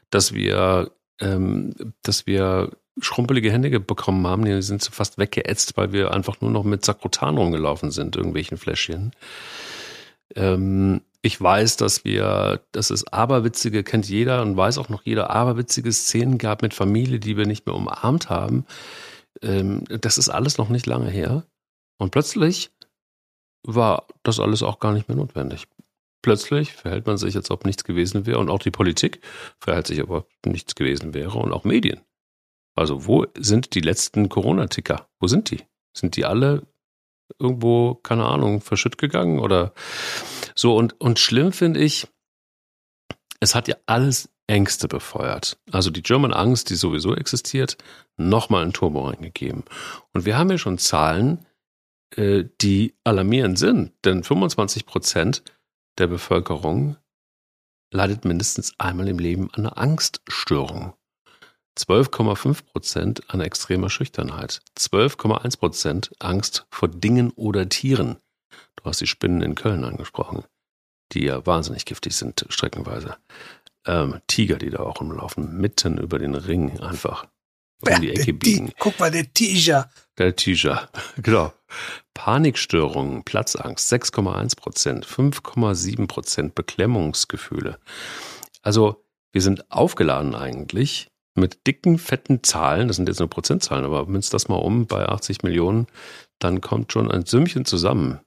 [0.09, 6.11] Dass wir, ähm, dass wir schrumpelige Hände bekommen haben, die sind fast weggeätzt, weil wir
[6.11, 9.11] einfach nur noch mit Sakrotan rumgelaufen sind, irgendwelchen Fläschchen.
[10.35, 15.29] Ähm, ich weiß, dass wir, dass es aberwitzige, kennt jeder und weiß auch noch jeder,
[15.29, 18.65] aberwitzige Szenen gab mit Familie, die wir nicht mehr umarmt haben.
[19.41, 21.45] Ähm, das ist alles noch nicht lange her.
[21.97, 22.71] Und plötzlich
[23.65, 25.65] war das alles auch gar nicht mehr notwendig.
[26.21, 29.21] Plötzlich verhält man sich, als ob nichts gewesen wäre und auch die Politik
[29.59, 32.01] verhält sich, als ob nichts gewesen wäre und auch Medien.
[32.75, 35.07] Also wo sind die letzten Corona-Ticker?
[35.21, 35.61] Wo sind die?
[35.95, 36.63] Sind die alle
[37.39, 39.73] irgendwo, keine Ahnung, verschütt gegangen oder
[40.55, 40.75] so?
[40.75, 42.07] Und, und schlimm finde ich,
[43.39, 45.57] es hat ja alles Ängste befeuert.
[45.71, 47.77] Also die German Angst, die sowieso existiert,
[48.17, 49.63] nochmal ein Turbo reingegeben.
[50.13, 51.45] Und wir haben ja schon Zahlen,
[52.15, 55.43] äh, die alarmierend sind, denn 25 Prozent
[55.97, 56.97] der Bevölkerung
[57.91, 60.93] leidet mindestens einmal im Leben an einer Angststörung.
[61.77, 68.17] 12,5 Prozent an extremer Schüchternheit, 12,1 Prozent Angst vor Dingen oder Tieren.
[68.75, 70.43] Du hast die Spinnen in Köln angesprochen,
[71.11, 73.17] die ja wahnsinnig giftig sind, streckenweise.
[73.85, 77.27] Ähm, Tiger, die da auch rumlaufen, mitten über den Ring einfach
[77.81, 78.71] um die Ecke biegen.
[78.79, 79.89] Guck mal, der Tiger.
[80.17, 81.53] Der Tiger, genau.
[82.13, 87.79] Panikstörungen, Platzangst 6,1 Prozent, 5,7 Prozent Beklemmungsgefühle.
[88.61, 94.07] Also wir sind aufgeladen eigentlich mit dicken, fetten Zahlen, das sind jetzt nur Prozentzahlen, aber
[94.15, 95.87] es das mal um bei 80 Millionen,
[96.39, 98.19] dann kommt schon ein Sümmchen zusammen.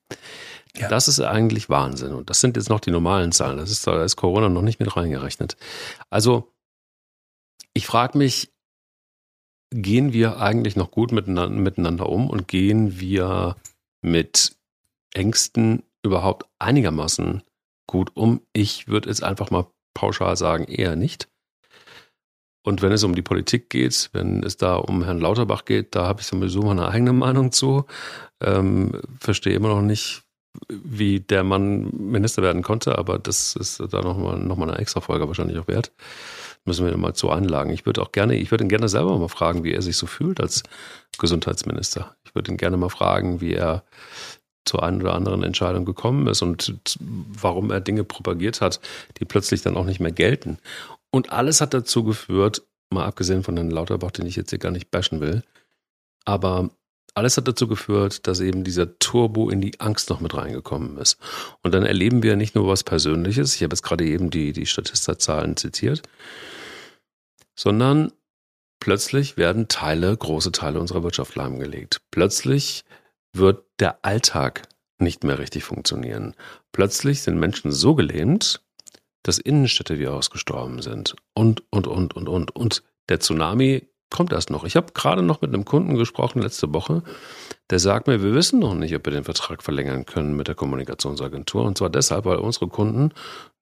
[0.77, 0.89] Ja.
[0.89, 2.13] Das ist eigentlich Wahnsinn.
[2.13, 3.57] Und das sind jetzt noch die normalen Zahlen.
[3.57, 5.57] Das ist, da ist Corona noch nicht mit reingerechnet.
[6.11, 6.53] Also,
[7.73, 8.53] ich frage mich,
[9.71, 13.57] gehen wir eigentlich noch gut miteinander, miteinander um und gehen wir
[14.03, 14.57] mit
[15.15, 17.43] Ängsten überhaupt einigermaßen
[17.87, 18.43] gut um?
[18.53, 21.29] Ich würde jetzt einfach mal pauschal sagen, eher nicht.
[22.67, 26.05] Und wenn es um die Politik geht, wenn es da um Herrn Lauterbach geht, da
[26.07, 27.85] habe ich sowieso meine eigene Meinung zu.
[28.41, 28.91] Ähm,
[29.21, 30.25] verstehe immer noch nicht,
[30.69, 35.01] wie der Mann Minister werden konnte, aber das ist da nochmal noch mal eine extra
[35.01, 35.93] Folge wahrscheinlich auch wert.
[36.65, 37.71] Müssen wir mal zu anlagen.
[37.71, 40.09] Ich würde auch gerne, ich würde ihn gerne selber mal fragen, wie er sich so
[40.09, 40.65] fühlt als
[41.21, 42.17] Gesundheitsminister.
[42.25, 43.85] Ich würde ihn gerne mal fragen, wie er
[44.65, 48.81] zur einen oder anderen Entscheidung gekommen ist und warum er Dinge propagiert hat,
[49.21, 50.59] die plötzlich dann auch nicht mehr gelten.
[51.17, 54.71] Und alles hat dazu geführt, mal abgesehen von Herrn Lauterbach, den ich jetzt hier gar
[54.71, 55.43] nicht bashen will,
[56.27, 56.69] aber
[57.15, 61.17] alles hat dazu geführt, dass eben dieser Turbo in die Angst noch mit reingekommen ist.
[61.63, 64.67] Und dann erleben wir nicht nur was Persönliches, ich habe jetzt gerade eben die, die
[64.67, 66.03] Statista-Zahlen zitiert,
[67.55, 68.13] sondern
[68.79, 72.03] plötzlich werden Teile, große Teile unserer Wirtschaft lahmgelegt.
[72.11, 72.85] Plötzlich
[73.33, 76.35] wird der Alltag nicht mehr richtig funktionieren.
[76.73, 78.66] Plötzlich sind Menschen so gelähmt,
[79.27, 81.17] dass Innenstädte wie ausgestorben sind.
[81.35, 82.55] Und, und, und, und, und.
[82.55, 84.65] Und der Tsunami kommt erst noch.
[84.65, 87.03] Ich habe gerade noch mit einem Kunden gesprochen letzte Woche,
[87.71, 90.55] der sagt mir, wir wissen noch nicht, ob wir den Vertrag verlängern können mit der
[90.55, 91.65] Kommunikationsagentur.
[91.65, 93.13] Und zwar deshalb, weil unsere Kunden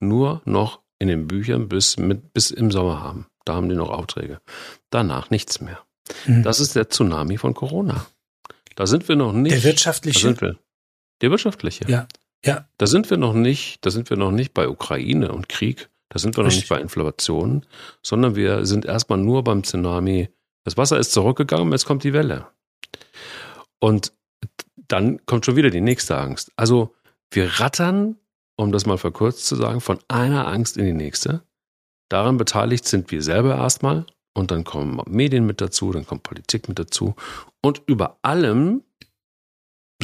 [0.00, 3.26] nur noch in den Büchern bis, mit, bis im Sommer haben.
[3.46, 4.40] Da haben die noch Aufträge.
[4.90, 5.80] Danach nichts mehr.
[6.26, 6.42] Mhm.
[6.42, 8.06] Das ist der Tsunami von Corona.
[8.76, 9.54] Da sind wir noch nicht.
[9.54, 10.20] Der wirtschaftliche.
[10.20, 10.58] Da sind wir,
[11.22, 11.86] der wirtschaftliche.
[11.88, 12.06] Ja.
[12.44, 12.68] Ja.
[12.78, 16.18] Da sind wir noch nicht, da sind wir noch nicht bei Ukraine und Krieg, da
[16.18, 16.56] sind wir Richtig.
[16.56, 17.66] noch nicht bei Inflation,
[18.02, 20.28] sondern wir sind erstmal nur beim Tsunami.
[20.64, 22.46] Das Wasser ist zurückgegangen, jetzt kommt die Welle.
[23.80, 24.12] Und
[24.88, 26.52] dann kommt schon wieder die nächste Angst.
[26.56, 26.94] Also
[27.30, 28.16] wir rattern,
[28.56, 31.42] um das mal verkürzt zu sagen, von einer Angst in die nächste.
[32.08, 36.68] Daran beteiligt sind wir selber erstmal und dann kommen Medien mit dazu, dann kommt Politik
[36.68, 37.14] mit dazu.
[37.60, 38.82] Und über allem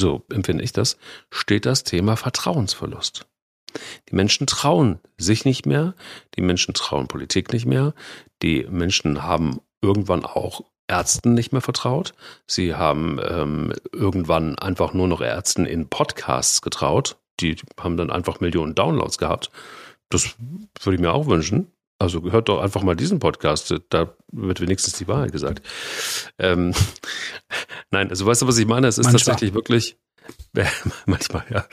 [0.00, 0.96] so empfinde ich das,
[1.30, 3.26] steht das Thema Vertrauensverlust.
[4.08, 5.94] Die Menschen trauen sich nicht mehr,
[6.34, 7.94] die Menschen trauen Politik nicht mehr,
[8.42, 12.14] die Menschen haben irgendwann auch Ärzten nicht mehr vertraut.
[12.46, 17.16] Sie haben ähm, irgendwann einfach nur noch Ärzten in Podcasts getraut.
[17.38, 19.50] Die haben dann einfach Millionen Downloads gehabt.
[20.08, 20.34] Das
[20.82, 21.70] würde ich mir auch wünschen.
[22.00, 25.62] Also hört doch einfach mal diesen Podcast, da wird wenigstens die Wahrheit gesagt.
[26.38, 26.72] Ähm,
[27.90, 28.86] nein, also weißt du, was ich meine?
[28.86, 29.20] Es ist manchmal.
[29.20, 29.96] tatsächlich wirklich,
[30.54, 30.66] äh,
[31.06, 31.66] manchmal, ja.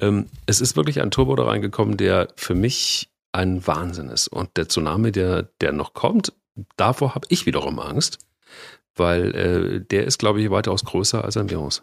[0.00, 4.28] Ähm, es ist wirklich ein Turbo da reingekommen, der für mich ein Wahnsinn ist.
[4.28, 6.32] Und der Tsunami, der, der noch kommt,
[6.76, 8.18] davor habe ich wiederum Angst,
[8.94, 11.82] weil äh, der ist, glaube ich, weitaus größer als ein Virus.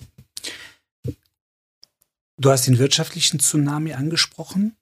[2.37, 4.75] Du hast den wirtschaftlichen Tsunami angesprochen.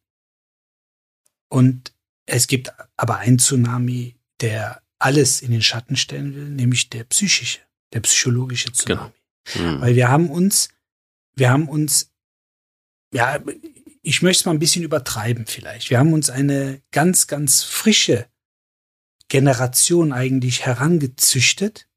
[1.49, 1.93] Und
[2.25, 7.59] es gibt aber einen Tsunami, der alles in den Schatten stellen will, nämlich der psychische,
[7.93, 9.11] der psychologische Tsunami.
[9.53, 9.71] Genau.
[9.71, 9.81] Mhm.
[9.81, 10.69] Weil wir haben uns,
[11.35, 12.11] wir haben uns,
[13.13, 13.39] ja,
[14.01, 15.89] ich möchte es mal ein bisschen übertreiben vielleicht.
[15.89, 18.27] Wir haben uns eine ganz, ganz frische
[19.27, 21.87] Generation eigentlich herangezüchtet,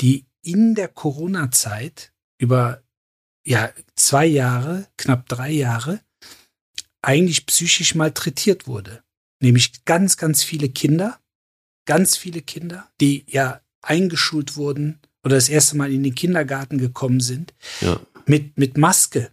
[0.00, 2.82] die in der Corona-Zeit über
[3.44, 6.00] ja zwei Jahre, knapp drei Jahre,
[7.02, 9.02] eigentlich psychisch malträtiert wurde.
[9.40, 11.20] Nämlich ganz, ganz viele Kinder,
[11.84, 17.20] ganz viele Kinder, die ja eingeschult wurden oder das erste Mal in den Kindergarten gekommen
[17.20, 18.00] sind, ja.
[18.26, 19.30] mit, mit Maske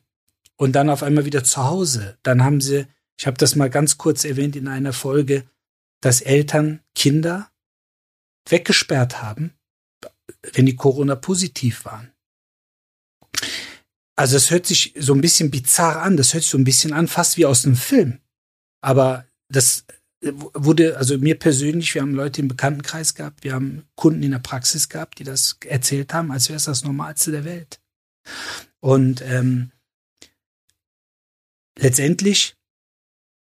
[0.55, 2.17] und dann auf einmal wieder zu Hause.
[2.23, 2.85] Dann haben sie,
[3.17, 5.49] ich habe das mal ganz kurz erwähnt in einer Folge,
[6.01, 7.51] dass Eltern Kinder
[8.47, 9.53] weggesperrt haben,
[10.53, 12.11] wenn die Corona positiv waren.
[14.15, 16.93] Also es hört sich so ein bisschen bizarr an, das hört sich so ein bisschen
[16.93, 18.19] an, fast wie aus einem Film.
[18.81, 19.85] Aber das
[20.21, 24.39] wurde, also mir persönlich, wir haben Leute im Bekanntenkreis gehabt, wir haben Kunden in der
[24.39, 27.79] Praxis gehabt, die das erzählt haben, als wäre es das Normalste der Welt.
[28.79, 29.71] Und ähm,
[31.77, 32.55] letztendlich,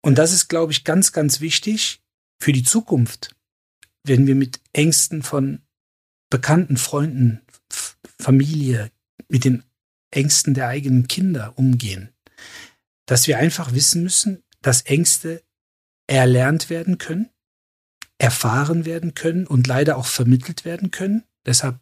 [0.03, 2.03] und das ist, glaube ich, ganz, ganz wichtig
[2.39, 3.35] für die Zukunft,
[4.05, 5.63] wenn wir mit Ängsten von
[6.31, 7.41] Bekannten, Freunden,
[8.21, 8.91] Familie,
[9.29, 9.65] mit den
[10.11, 12.11] Ängsten der eigenen Kinder umgehen,
[13.07, 15.43] dass wir einfach wissen müssen, dass Ängste
[16.09, 17.31] erlernt werden können,
[18.19, 21.23] erfahren werden können und leider auch vermittelt werden können.
[21.47, 21.79] Deshalb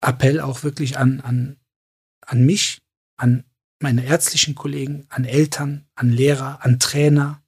[0.00, 1.56] Appell auch wirklich an, an,
[2.26, 2.82] an mich,
[3.16, 3.44] an
[3.80, 7.42] meine ärztlichen Kollegen, an Eltern, an Lehrer, an Trainer,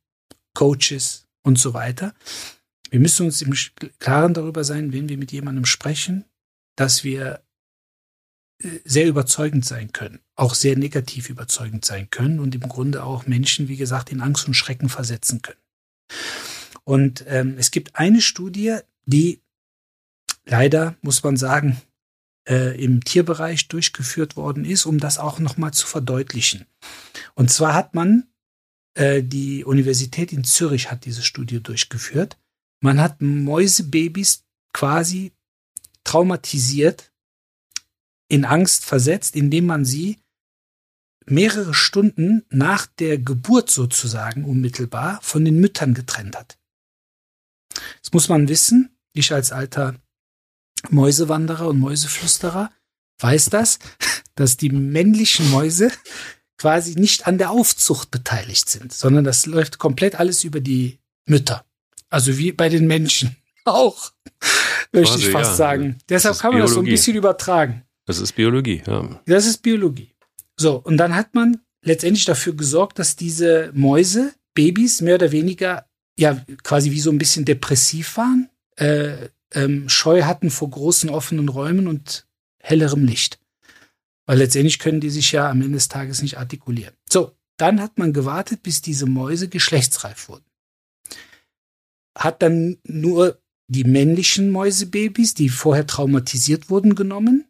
[0.55, 2.15] Coaches und so weiter.
[2.91, 3.55] Wir müssen uns im
[3.99, 6.25] Klaren darüber sein, wenn wir mit jemandem sprechen,
[6.77, 7.43] dass wir
[8.85, 13.69] sehr überzeugend sein können, auch sehr negativ überzeugend sein können und im Grunde auch Menschen,
[13.69, 15.61] wie gesagt, in Angst und Schrecken versetzen können.
[16.85, 19.43] Und ähm, es gibt eine Studie, die
[20.45, 21.81] leider, muss man sagen,
[22.49, 26.67] äh, im Tierbereich durchgeführt worden ist, um das auch nochmal zu verdeutlichen.
[27.35, 28.29] Und zwar hat man,
[28.95, 32.39] äh, die Universität in Zürich hat diese Studie durchgeführt.
[32.81, 35.33] Man hat Mäusebabys quasi
[36.05, 37.13] traumatisiert
[38.29, 40.19] in Angst versetzt, indem man sie
[41.27, 46.59] mehrere Stunden nach der Geburt sozusagen unmittelbar von den Müttern getrennt hat.
[48.03, 48.97] Das muss man wissen.
[49.13, 49.97] Ich als alter
[50.91, 52.71] Mäusewanderer und Mäuseflüsterer
[53.19, 53.79] weiß das,
[54.35, 55.91] dass die männlichen Mäuse
[56.59, 61.65] quasi nicht an der Aufzucht beteiligt sind, sondern das läuft komplett alles über die Mütter.
[62.09, 64.13] Also wie bei den Menschen auch,
[64.93, 65.57] möchte ich fast ja.
[65.57, 65.99] sagen.
[66.09, 66.69] Deshalb kann man Biologie.
[66.69, 67.86] das so ein bisschen übertragen.
[68.07, 69.21] Das ist Biologie, ja.
[69.27, 70.15] Das ist Biologie.
[70.57, 75.87] So, und dann hat man letztendlich dafür gesorgt, dass diese Mäuse, Babys, mehr oder weniger,
[76.19, 81.49] ja, quasi wie so ein bisschen depressiv waren, äh, ähm, Scheu hatten vor großen offenen
[81.49, 82.27] Räumen und
[82.59, 83.39] hellerem Licht.
[84.25, 86.95] Weil letztendlich können die sich ja am Ende des Tages nicht artikulieren.
[87.09, 90.45] So, dann hat man gewartet, bis diese Mäuse geschlechtsreif wurden.
[92.17, 97.47] Hat dann nur die männlichen Mäusebabys, die vorher traumatisiert wurden, genommen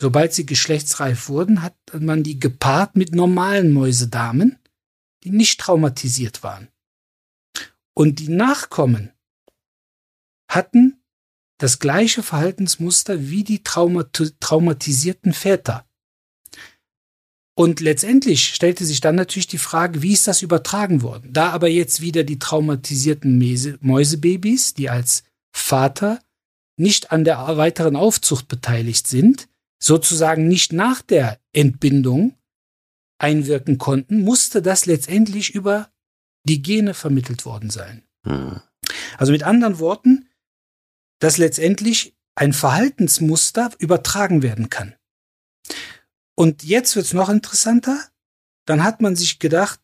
[0.00, 4.58] Sobald sie geschlechtsreif wurden, hat man die gepaart mit normalen Mäusedamen,
[5.24, 6.68] die nicht traumatisiert waren.
[7.94, 9.12] Und die Nachkommen
[10.48, 11.02] hatten
[11.58, 15.86] das gleiche Verhaltensmuster wie die traumat traumatisierten Väter.
[17.58, 21.32] Und letztendlich stellte sich dann natürlich die Frage, wie ist das übertragen worden?
[21.32, 23.38] Da aber jetzt wieder die traumatisierten
[23.80, 26.20] Mäusebabys, die als Vater
[26.76, 29.48] nicht an der weiteren Aufzucht beteiligt sind,
[29.86, 32.36] sozusagen nicht nach der Entbindung
[33.18, 35.90] einwirken konnten, musste das letztendlich über
[36.44, 38.04] die Gene vermittelt worden sein.
[38.24, 38.60] Hm.
[39.16, 40.28] Also mit anderen Worten,
[41.18, 44.94] dass letztendlich ein Verhaltensmuster übertragen werden kann.
[46.34, 47.98] Und jetzt wird's noch interessanter.
[48.66, 49.80] Dann hat man sich gedacht,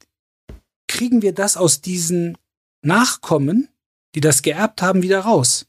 [0.87, 2.37] kriegen wir das aus diesen
[2.83, 3.69] Nachkommen,
[4.15, 5.67] die das geerbt haben, wieder raus?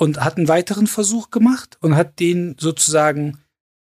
[0.00, 3.36] Und hat einen weiteren Versuch gemacht und hat denen sozusagen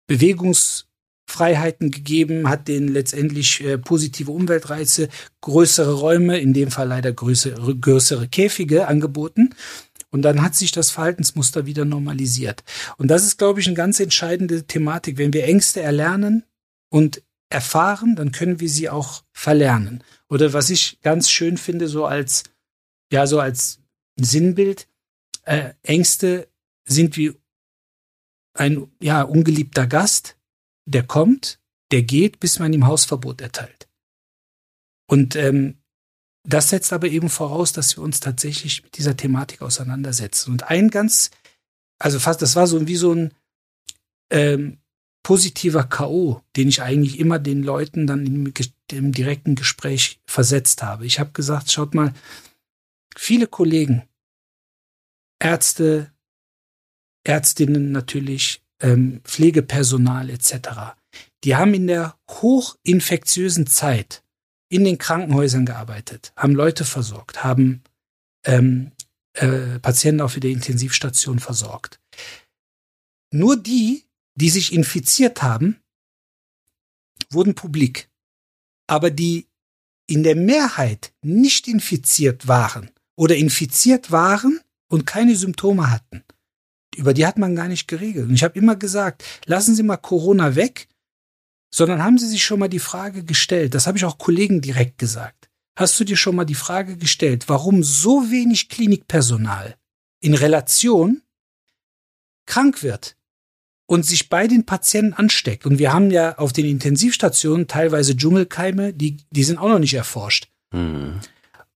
[0.05, 5.07] Bewegungsfreiheiten gegeben, hat denen letztendlich äh, positive Umweltreize,
[5.39, 9.51] größere Räume, in dem Fall leider größere, größere Käfige angeboten.
[10.09, 12.65] Und dann hat sich das Verhaltensmuster wieder normalisiert.
[12.97, 15.17] Und das ist, glaube ich, eine ganz entscheidende Thematik.
[15.17, 16.43] Wenn wir Ängste erlernen
[16.89, 20.03] und erfahren, dann können wir sie auch verlernen.
[20.27, 22.43] Oder was ich ganz schön finde, so als,
[23.09, 23.79] ja, so als
[24.19, 24.89] Sinnbild,
[25.43, 26.49] äh, Ängste
[26.85, 27.33] sind wie
[28.53, 30.37] ein ja ungeliebter Gast,
[30.85, 31.59] der kommt,
[31.91, 33.87] der geht, bis man ihm Hausverbot erteilt.
[35.07, 35.77] Und ähm,
[36.43, 40.51] das setzt aber eben voraus, dass wir uns tatsächlich mit dieser Thematik auseinandersetzen.
[40.51, 41.31] Und ein ganz,
[41.99, 43.33] also fast, das war so wie so ein
[44.31, 44.79] ähm,
[45.23, 48.53] positiver K.O., den ich eigentlich immer den Leuten dann im,
[48.91, 51.05] im direkten Gespräch versetzt habe.
[51.05, 52.13] Ich habe gesagt, schaut mal,
[53.15, 54.08] viele Kollegen,
[55.39, 56.11] Ärzte,
[57.23, 60.95] Ärztinnen natürlich, ähm, Pflegepersonal etc.,
[61.43, 64.23] die haben in der hochinfektiösen Zeit
[64.69, 67.81] in den Krankenhäusern gearbeitet, haben Leute versorgt, haben
[68.45, 68.91] ähm,
[69.33, 71.99] äh, Patienten auf der Intensivstation versorgt.
[73.31, 75.79] Nur die, die sich infiziert haben,
[77.29, 78.09] wurden publik.
[78.87, 79.47] Aber die
[80.07, 84.59] in der Mehrheit nicht infiziert waren oder infiziert waren
[84.89, 86.23] und keine Symptome hatten,
[86.95, 88.27] über die hat man gar nicht geregelt.
[88.27, 90.89] Und ich habe immer gesagt, lassen Sie mal Corona weg,
[91.73, 94.97] sondern haben Sie sich schon mal die Frage gestellt, das habe ich auch Kollegen direkt
[94.97, 99.75] gesagt, hast du dir schon mal die Frage gestellt, warum so wenig Klinikpersonal
[100.19, 101.21] in Relation
[102.45, 103.15] krank wird
[103.85, 105.65] und sich bei den Patienten ansteckt?
[105.65, 109.93] Und wir haben ja auf den Intensivstationen teilweise Dschungelkeime, die, die sind auch noch nicht
[109.93, 110.49] erforscht.
[110.71, 111.19] Mhm.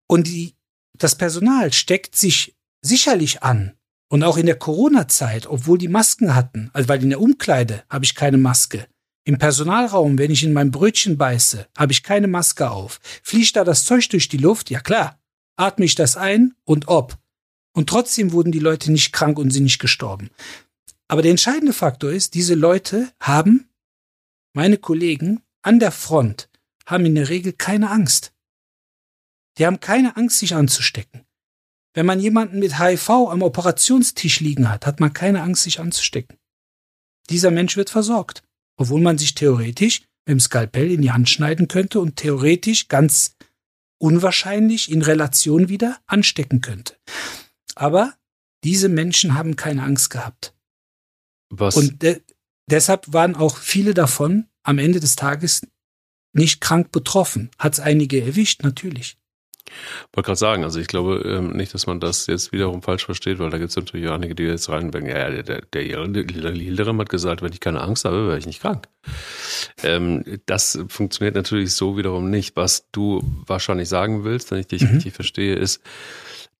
[0.07, 0.55] Und die,
[0.97, 3.73] das Personal steckt sich sicherlich an,
[4.13, 8.05] und auch in der Corona-Zeit, obwohl die Masken hatten, also weil in der Umkleide habe
[8.05, 8.85] ich keine Maske.
[9.23, 12.99] Im Personalraum, wenn ich in mein Brötchen beiße, habe ich keine Maske auf.
[13.23, 14.69] Fliegt da das Zeug durch die Luft?
[14.69, 15.19] Ja klar.
[15.55, 17.17] Atme ich das ein und ob.
[17.73, 20.29] Und trotzdem wurden die Leute nicht krank und sind nicht gestorben.
[21.07, 23.67] Aber der entscheidende Faktor ist, diese Leute haben,
[24.53, 26.51] meine Kollegen an der Front,
[26.85, 28.31] haben in der Regel keine Angst.
[29.57, 31.25] Die haben keine Angst, sich anzustecken.
[31.93, 36.37] Wenn man jemanden mit HIV am Operationstisch liegen hat, hat man keine Angst, sich anzustecken.
[37.29, 38.43] Dieser Mensch wird versorgt,
[38.77, 43.35] obwohl man sich theoretisch mit dem Skalpell in die Hand schneiden könnte und theoretisch ganz
[43.99, 46.97] unwahrscheinlich in Relation wieder anstecken könnte.
[47.75, 48.13] Aber
[48.63, 50.53] diese Menschen haben keine Angst gehabt.
[51.49, 51.77] Was?
[51.77, 52.21] Und de
[52.69, 55.67] deshalb waren auch viele davon am Ende des Tages
[56.33, 57.51] nicht krank betroffen.
[57.59, 59.17] Hat es einige erwischt, natürlich.
[60.11, 63.39] Wollte gerade sagen, also ich glaube ähm, nicht, dass man das jetzt wiederum falsch versteht,
[63.39, 66.99] weil da gibt es natürlich auch einige, die jetzt reinbringen, ja, der, der, der Hilderim
[66.99, 68.87] hat gesagt, wenn ich keine Angst habe, wäre ich nicht krank.
[69.83, 72.55] Ähm, das funktioniert natürlich so wiederum nicht.
[72.55, 74.95] Was du wahrscheinlich sagen willst, wenn ich dich mhm.
[74.95, 75.81] richtig verstehe, ist,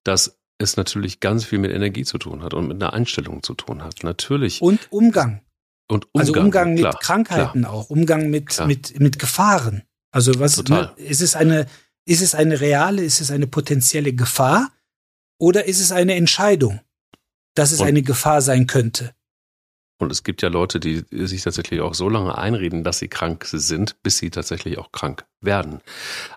[0.02, 3.54] dass es natürlich ganz viel mit Energie zu tun hat und mit einer Einstellung zu
[3.54, 4.02] tun hat.
[4.02, 4.62] Natürlich.
[4.62, 5.40] Und Umgang.
[5.88, 7.72] Und Umgang, also Umgang mit klar, Krankheiten klar.
[7.72, 9.82] auch, Umgang mit, mit, mit Gefahren.
[10.10, 10.94] Also was, Total.
[10.96, 11.66] Ne, es ist eine,
[12.06, 14.70] ist es eine reale, ist es eine potenzielle Gefahr
[15.38, 16.80] oder ist es eine Entscheidung,
[17.54, 19.14] dass es und, eine Gefahr sein könnte?
[19.98, 23.46] Und es gibt ja Leute, die sich tatsächlich auch so lange einreden, dass sie krank
[23.50, 25.80] sind, bis sie tatsächlich auch krank werden.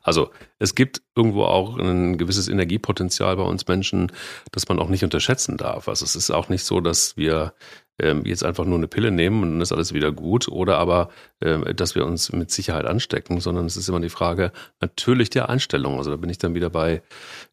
[0.03, 4.11] Also es gibt irgendwo auch ein gewisses Energiepotenzial bei uns Menschen,
[4.51, 5.88] das man auch nicht unterschätzen darf.
[5.88, 7.53] Also es ist auch nicht so, dass wir
[7.99, 11.09] ähm, jetzt einfach nur eine Pille nehmen und dann ist alles wieder gut oder aber,
[11.41, 15.49] ähm, dass wir uns mit Sicherheit anstecken, sondern es ist immer die Frage natürlich der
[15.49, 15.97] Einstellung.
[15.97, 17.01] Also da bin ich dann wieder bei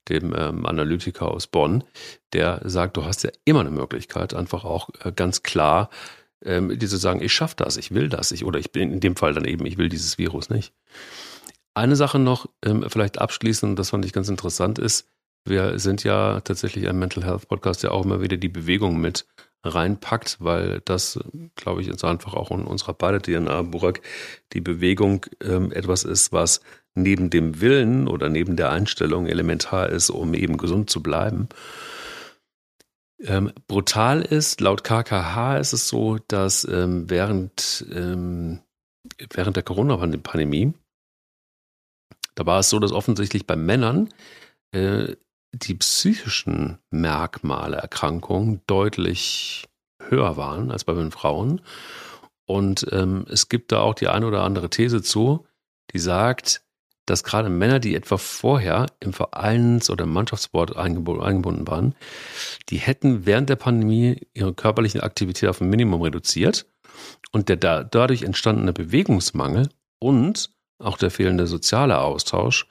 [0.09, 1.85] dem ähm, Analytiker aus Bonn,
[2.33, 5.91] der sagt, du hast ja immer eine Möglichkeit, einfach auch äh, ganz klar
[6.45, 9.01] ähm, die zu sagen, ich schaffe das, ich will das, ich oder ich bin in
[9.01, 10.73] dem Fall dann eben, ich will dieses Virus nicht.
[11.75, 15.09] Eine Sache noch, ähm, vielleicht abschließend, das fand ich ganz interessant, ist,
[15.45, 19.27] wir sind ja tatsächlich ein Mental Health Podcast, der auch immer wieder die Bewegung mit
[19.65, 21.19] reinpackt, weil das,
[21.55, 24.01] glaube ich, jetzt einfach auch in unserer beide DNA, Burak,
[24.53, 26.61] die Bewegung ähm, etwas ist, was
[26.95, 31.49] neben dem Willen oder neben der Einstellung elementar ist, um eben gesund zu bleiben.
[33.21, 38.61] Ähm, brutal ist, laut KKH ist es so, dass ähm, während, ähm,
[39.33, 40.75] während der Corona-Pandemie,
[42.35, 44.11] da war es so, dass offensichtlich bei Männern
[44.73, 45.15] äh,
[45.55, 49.69] die psychischen Merkmale Erkrankungen deutlich
[50.01, 51.61] höher waren als bei den Frauen.
[52.47, 55.47] Und ähm, es gibt da auch die eine oder andere These zu,
[55.93, 56.63] die sagt,
[57.07, 61.95] dass gerade Männer, die etwa vorher im Vereins- oder Mannschaftssport eingebunden waren,
[62.69, 66.67] die hätten während der Pandemie ihre körperliche Aktivität auf ein Minimum reduziert
[67.33, 72.67] und der da dadurch entstandene Bewegungsmangel und auch der fehlende soziale Austausch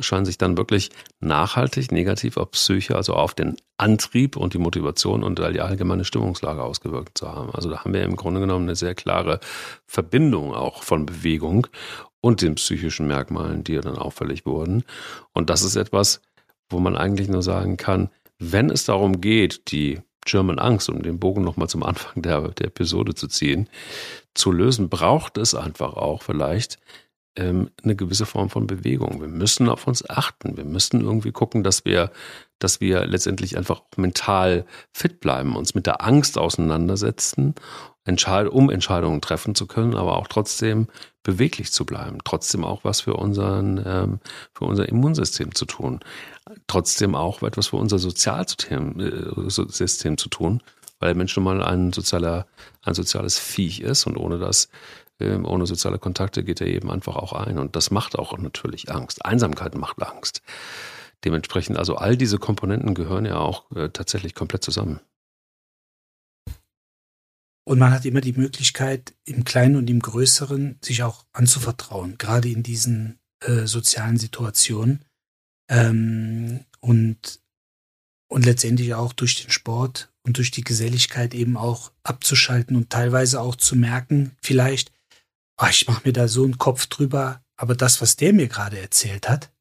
[0.00, 5.24] scheint sich dann wirklich nachhaltig negativ auf Psyche, also auf den Antrieb und die Motivation
[5.24, 7.50] und die allgemeine Stimmungslage ausgewirkt zu haben.
[7.52, 9.40] Also da haben wir im Grunde genommen eine sehr klare
[9.86, 11.66] Verbindung auch von Bewegung
[12.20, 14.84] und den psychischen Merkmalen, die dann auffällig wurden.
[15.32, 16.20] Und das ist etwas,
[16.68, 21.18] wo man eigentlich nur sagen kann, wenn es darum geht, die German Angst, um den
[21.18, 23.68] Bogen nochmal zum Anfang der, der Episode zu ziehen,
[24.34, 26.78] zu lösen, braucht es einfach auch vielleicht
[27.36, 29.20] ähm, eine gewisse Form von Bewegung.
[29.20, 30.56] Wir müssen auf uns achten.
[30.56, 32.10] Wir müssen irgendwie gucken, dass wir
[32.62, 37.54] dass wir letztendlich einfach mental fit bleiben, uns mit der Angst auseinandersetzen,
[38.50, 40.88] um Entscheidungen treffen zu können, aber auch trotzdem
[41.22, 44.18] beweglich zu bleiben, trotzdem auch was für unseren, ähm,
[44.54, 46.00] für unser Immunsystem zu tun,
[46.66, 48.98] trotzdem auch etwas für unser Sozialsystem
[50.12, 50.62] äh, zu tun,
[50.98, 52.46] weil der Mensch nun mal ein sozialer,
[52.82, 54.68] ein soziales Viech ist und ohne das
[55.22, 57.58] ähm, ohne soziale Kontakte geht er eben einfach auch ein.
[57.58, 59.24] Und das macht auch natürlich Angst.
[59.24, 60.42] Einsamkeit macht Angst.
[61.24, 65.00] Dementsprechend, also all diese Komponenten gehören ja auch äh, tatsächlich komplett zusammen.
[67.64, 72.48] Und man hat immer die Möglichkeit, im Kleinen und im Größeren sich auch anzuvertrauen, gerade
[72.48, 75.04] in diesen äh, sozialen Situationen.
[75.70, 77.40] Ähm, und,
[78.28, 83.40] und letztendlich auch durch den Sport und durch die Geselligkeit eben auch abzuschalten und teilweise
[83.40, 84.92] auch zu merken, vielleicht,
[85.58, 88.78] oh, ich mache mir da so einen Kopf drüber, aber das, was der mir gerade
[88.78, 89.52] erzählt hat,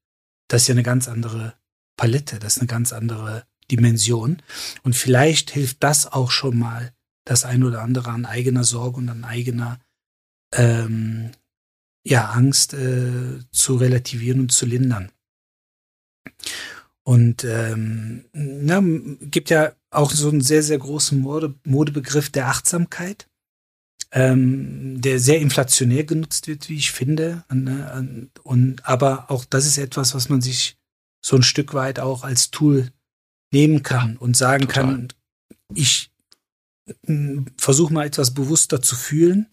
[0.48, 1.56] das ist ja eine ganz andere
[1.98, 4.42] Palette, das ist eine ganz andere Dimension.
[4.84, 6.94] Und vielleicht hilft das auch schon mal,
[7.26, 9.80] das ein oder andere an eigener Sorge und an eigener
[10.54, 11.32] ähm,
[12.04, 15.12] ja, Angst äh, zu relativieren und zu lindern.
[17.04, 18.82] Und ähm, na,
[19.22, 23.28] gibt ja auch so einen sehr, sehr großen Mode, Modebegriff der Achtsamkeit
[24.12, 27.44] ähm, der sehr inflationär genutzt wird, wie ich finde.
[28.44, 30.78] Und, aber auch das ist etwas, was man sich
[31.24, 32.92] so ein Stück weit auch als Tool
[33.52, 34.84] nehmen kann und sagen Total.
[34.84, 35.08] kann,
[35.74, 36.12] ich
[37.58, 39.48] versuche mal etwas bewusster zu fühlen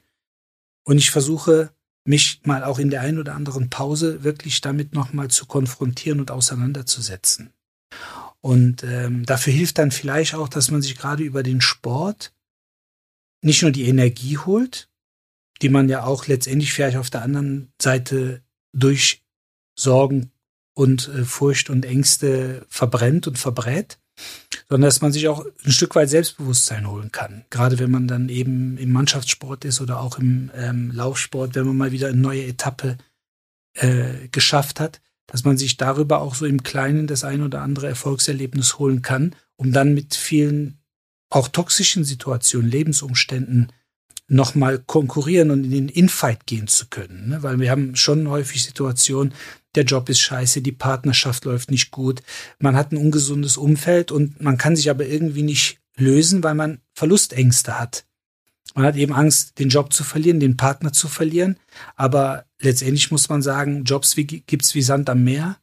[0.85, 1.71] und ich versuche
[2.05, 6.31] mich mal auch in der einen oder anderen Pause wirklich damit nochmal zu konfrontieren und
[6.31, 7.53] auseinanderzusetzen.
[8.41, 12.33] Und ähm, dafür hilft dann vielleicht auch, dass man sich gerade über den Sport
[13.43, 14.89] nicht nur die Energie holt,
[15.63, 19.23] die man ja auch letztendlich vielleicht auf der anderen Seite durch
[19.77, 20.31] Sorgen
[20.75, 23.99] und äh, Furcht und Ängste verbrennt und verbrät,
[24.69, 27.45] sondern dass man sich auch ein Stück weit Selbstbewusstsein holen kann.
[27.51, 31.77] Gerade wenn man dann eben im Mannschaftssport ist oder auch im ähm, Laufsport, wenn man
[31.77, 32.99] mal wieder eine neue Etappe
[33.75, 37.89] äh, geschafft hat, dass man sich darüber auch so im Kleinen das ein oder andere
[37.89, 40.79] Erfolgserlebnis holen kann, um dann mit vielen
[41.31, 43.73] auch toxischen Situationen, Lebensumständen
[44.29, 47.31] nochmal konkurrieren und in den Infight gehen zu können.
[47.31, 47.43] Ne?
[47.43, 49.33] Weil wir haben schon häufig Situationen,
[49.75, 52.23] der Job ist scheiße, die Partnerschaft läuft nicht gut,
[52.59, 56.81] man hat ein ungesundes Umfeld und man kann sich aber irgendwie nicht lösen, weil man
[56.95, 58.05] Verlustängste hat.
[58.75, 61.59] Man hat eben Angst, den Job zu verlieren, den Partner zu verlieren.
[61.97, 65.59] Aber letztendlich muss man sagen, Jobs wie, gibt's wie Sand am Meer.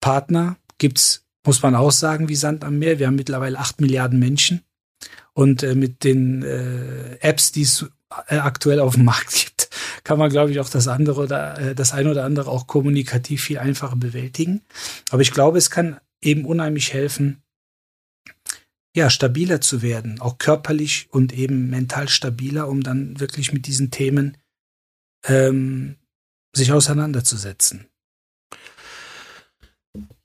[0.00, 2.98] Partner gibt's, muss man auch sagen, wie Sand am Meer.
[2.98, 4.62] Wir haben mittlerweile acht Milliarden Menschen.
[5.36, 7.84] Und äh, mit den äh, Apps, die es
[8.28, 9.68] äh, aktuell auf dem Markt gibt,
[10.02, 13.42] kann man, glaube ich, auch das andere oder äh, das eine oder andere auch kommunikativ
[13.42, 14.62] viel einfacher bewältigen.
[15.10, 17.42] Aber ich glaube, es kann eben unheimlich helfen,
[18.96, 23.90] ja, stabiler zu werden, auch körperlich und eben mental stabiler, um dann wirklich mit diesen
[23.90, 24.38] Themen
[25.26, 25.96] ähm,
[26.54, 27.88] sich auseinanderzusetzen.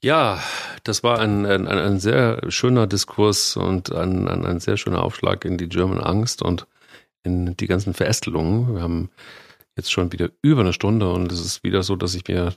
[0.01, 0.41] Ja,
[0.83, 5.45] das war ein, ein, ein sehr schöner Diskurs und ein, ein, ein sehr schöner Aufschlag
[5.45, 6.67] in die German Angst und
[7.23, 8.75] in die ganzen Verästelungen.
[8.75, 9.09] Wir haben
[9.75, 12.53] jetzt schon wieder über eine Stunde und es ist wieder so, dass ich mir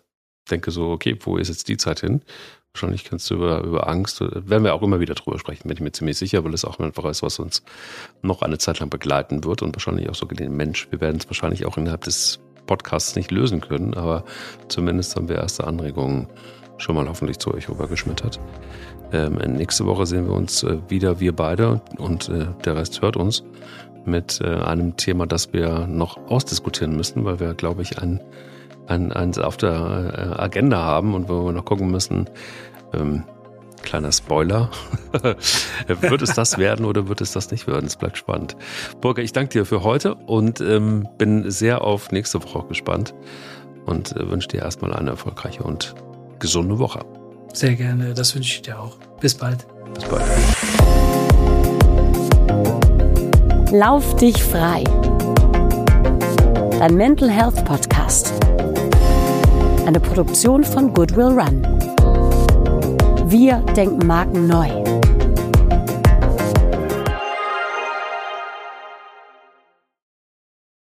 [0.50, 2.22] denke so, okay, wo ist jetzt die Zeit hin?
[2.72, 5.80] Wahrscheinlich kannst du über, über Angst, werden wir auch immer wieder drüber sprechen, bin ich
[5.80, 7.62] mir ziemlich sicher, weil es auch einfach ist, was uns
[8.22, 10.88] noch eine Zeit lang begleiten wird und wahrscheinlich auch so den Mensch.
[10.90, 14.24] Wir werden es wahrscheinlich auch innerhalb des Podcasts nicht lösen können, aber
[14.68, 16.28] zumindest haben wir erste Anregungen
[16.78, 18.40] schon mal hoffentlich zu euch rübergeschmettert.
[19.12, 23.16] Ähm, nächste Woche sehen wir uns äh, wieder, wir beide und äh, der Rest hört
[23.16, 23.44] uns
[24.04, 28.20] mit äh, einem Thema, das wir noch ausdiskutieren müssen, weil wir, glaube ich, ein,
[28.86, 32.28] ein, eins auf der äh, Agenda haben und wo wir noch gucken müssen,
[32.92, 33.24] ähm,
[33.82, 34.70] kleiner Spoiler,
[35.86, 37.86] wird es das werden oder wird es das nicht werden?
[37.86, 38.56] Es bleibt spannend.
[39.00, 43.14] Burger, ich danke dir für heute und ähm, bin sehr auf nächste Woche gespannt
[43.86, 45.94] und äh, wünsche dir erstmal eine erfolgreiche und
[46.38, 47.04] gesunde Woche.
[47.52, 48.96] Sehr gerne, das wünsche ich dir auch.
[49.20, 49.66] Bis bald.
[49.94, 50.24] Bis bald.
[53.70, 54.84] Lauf dich frei.
[56.78, 58.32] Dein Mental Health Podcast.
[59.86, 61.62] Eine Produktion von Goodwill Run.
[63.26, 64.93] Wir denken Marken neu.